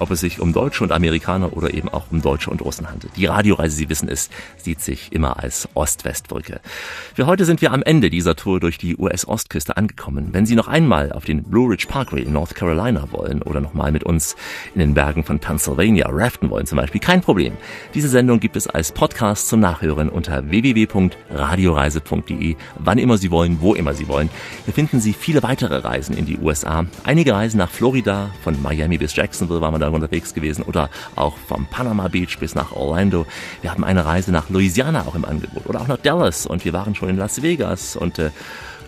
[0.01, 3.17] Ob es sich um Deutsche und Amerikaner oder eben auch um Deutsche und Russen handelt.
[3.17, 6.61] Die Radioreise, Sie wissen es, sieht sich immer als Ost-West-Brücke.
[7.15, 10.31] Für heute sind wir am Ende dieser Tour durch die US-Ostküste angekommen.
[10.33, 13.93] Wenn Sie noch einmal auf den Blue Ridge Parkway in North Carolina wollen oder nochmal
[13.93, 14.37] mit uns
[14.75, 17.53] in den Bergen von Pennsylvania raften wollen zum Beispiel, kein Problem.
[17.95, 23.75] Diese Sendung gibt es als Podcast zum Nachhören unter www.radioreise.de, wann immer Sie wollen, wo
[23.75, 24.31] immer Sie wollen.
[24.65, 26.87] Hier finden Sie viele weitere Reisen in die USA.
[27.05, 31.37] Einige Reisen nach Florida, von Miami bis Jacksonville war man da unterwegs gewesen oder auch
[31.37, 33.27] vom Panama Beach bis nach Orlando.
[33.63, 36.73] Wir haben eine Reise nach Louisiana auch im Angebot oder auch nach Dallas und wir
[36.73, 38.31] waren schon in Las Vegas und äh,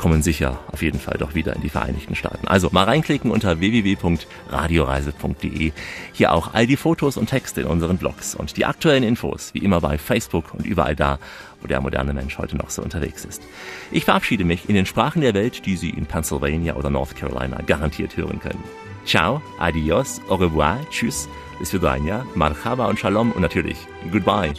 [0.03, 2.49] kommen sicher auf jeden Fall doch wieder in die Vereinigten Staaten.
[2.49, 5.71] Also mal reinklicken unter www.radioreise.de.
[6.13, 9.61] Hier auch all die Fotos und Texte in unseren Blogs und die aktuellen Infos, wie
[9.61, 11.21] immer bei Facebook und überall da,
[11.61, 13.45] wo der moderne Mensch heute noch so unterwegs ist.
[13.93, 17.61] Ich verabschiede mich in den Sprachen der Welt, die Sie in Pennsylvania oder North Carolina
[17.65, 18.65] garantiert hören können.
[19.05, 21.29] Ciao, adios, au revoir, tschüss,
[21.59, 23.79] bis vidania, marhaba und shalom und natürlich
[24.11, 24.53] goodbye.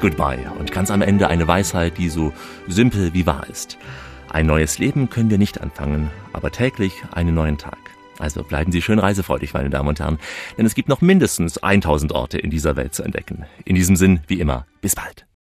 [0.00, 2.32] Goodbye und ganz am Ende eine Weisheit, die so
[2.68, 3.78] simpel wie wahr ist.
[4.28, 7.78] Ein neues Leben können wir nicht anfangen, aber täglich einen neuen Tag.
[8.18, 10.18] Also bleiben Sie schön reisefreudig, meine Damen und Herren,
[10.56, 13.46] denn es gibt noch mindestens 1000 Orte in dieser Welt zu entdecken.
[13.64, 15.25] In diesem Sinn, wie immer, bis bald.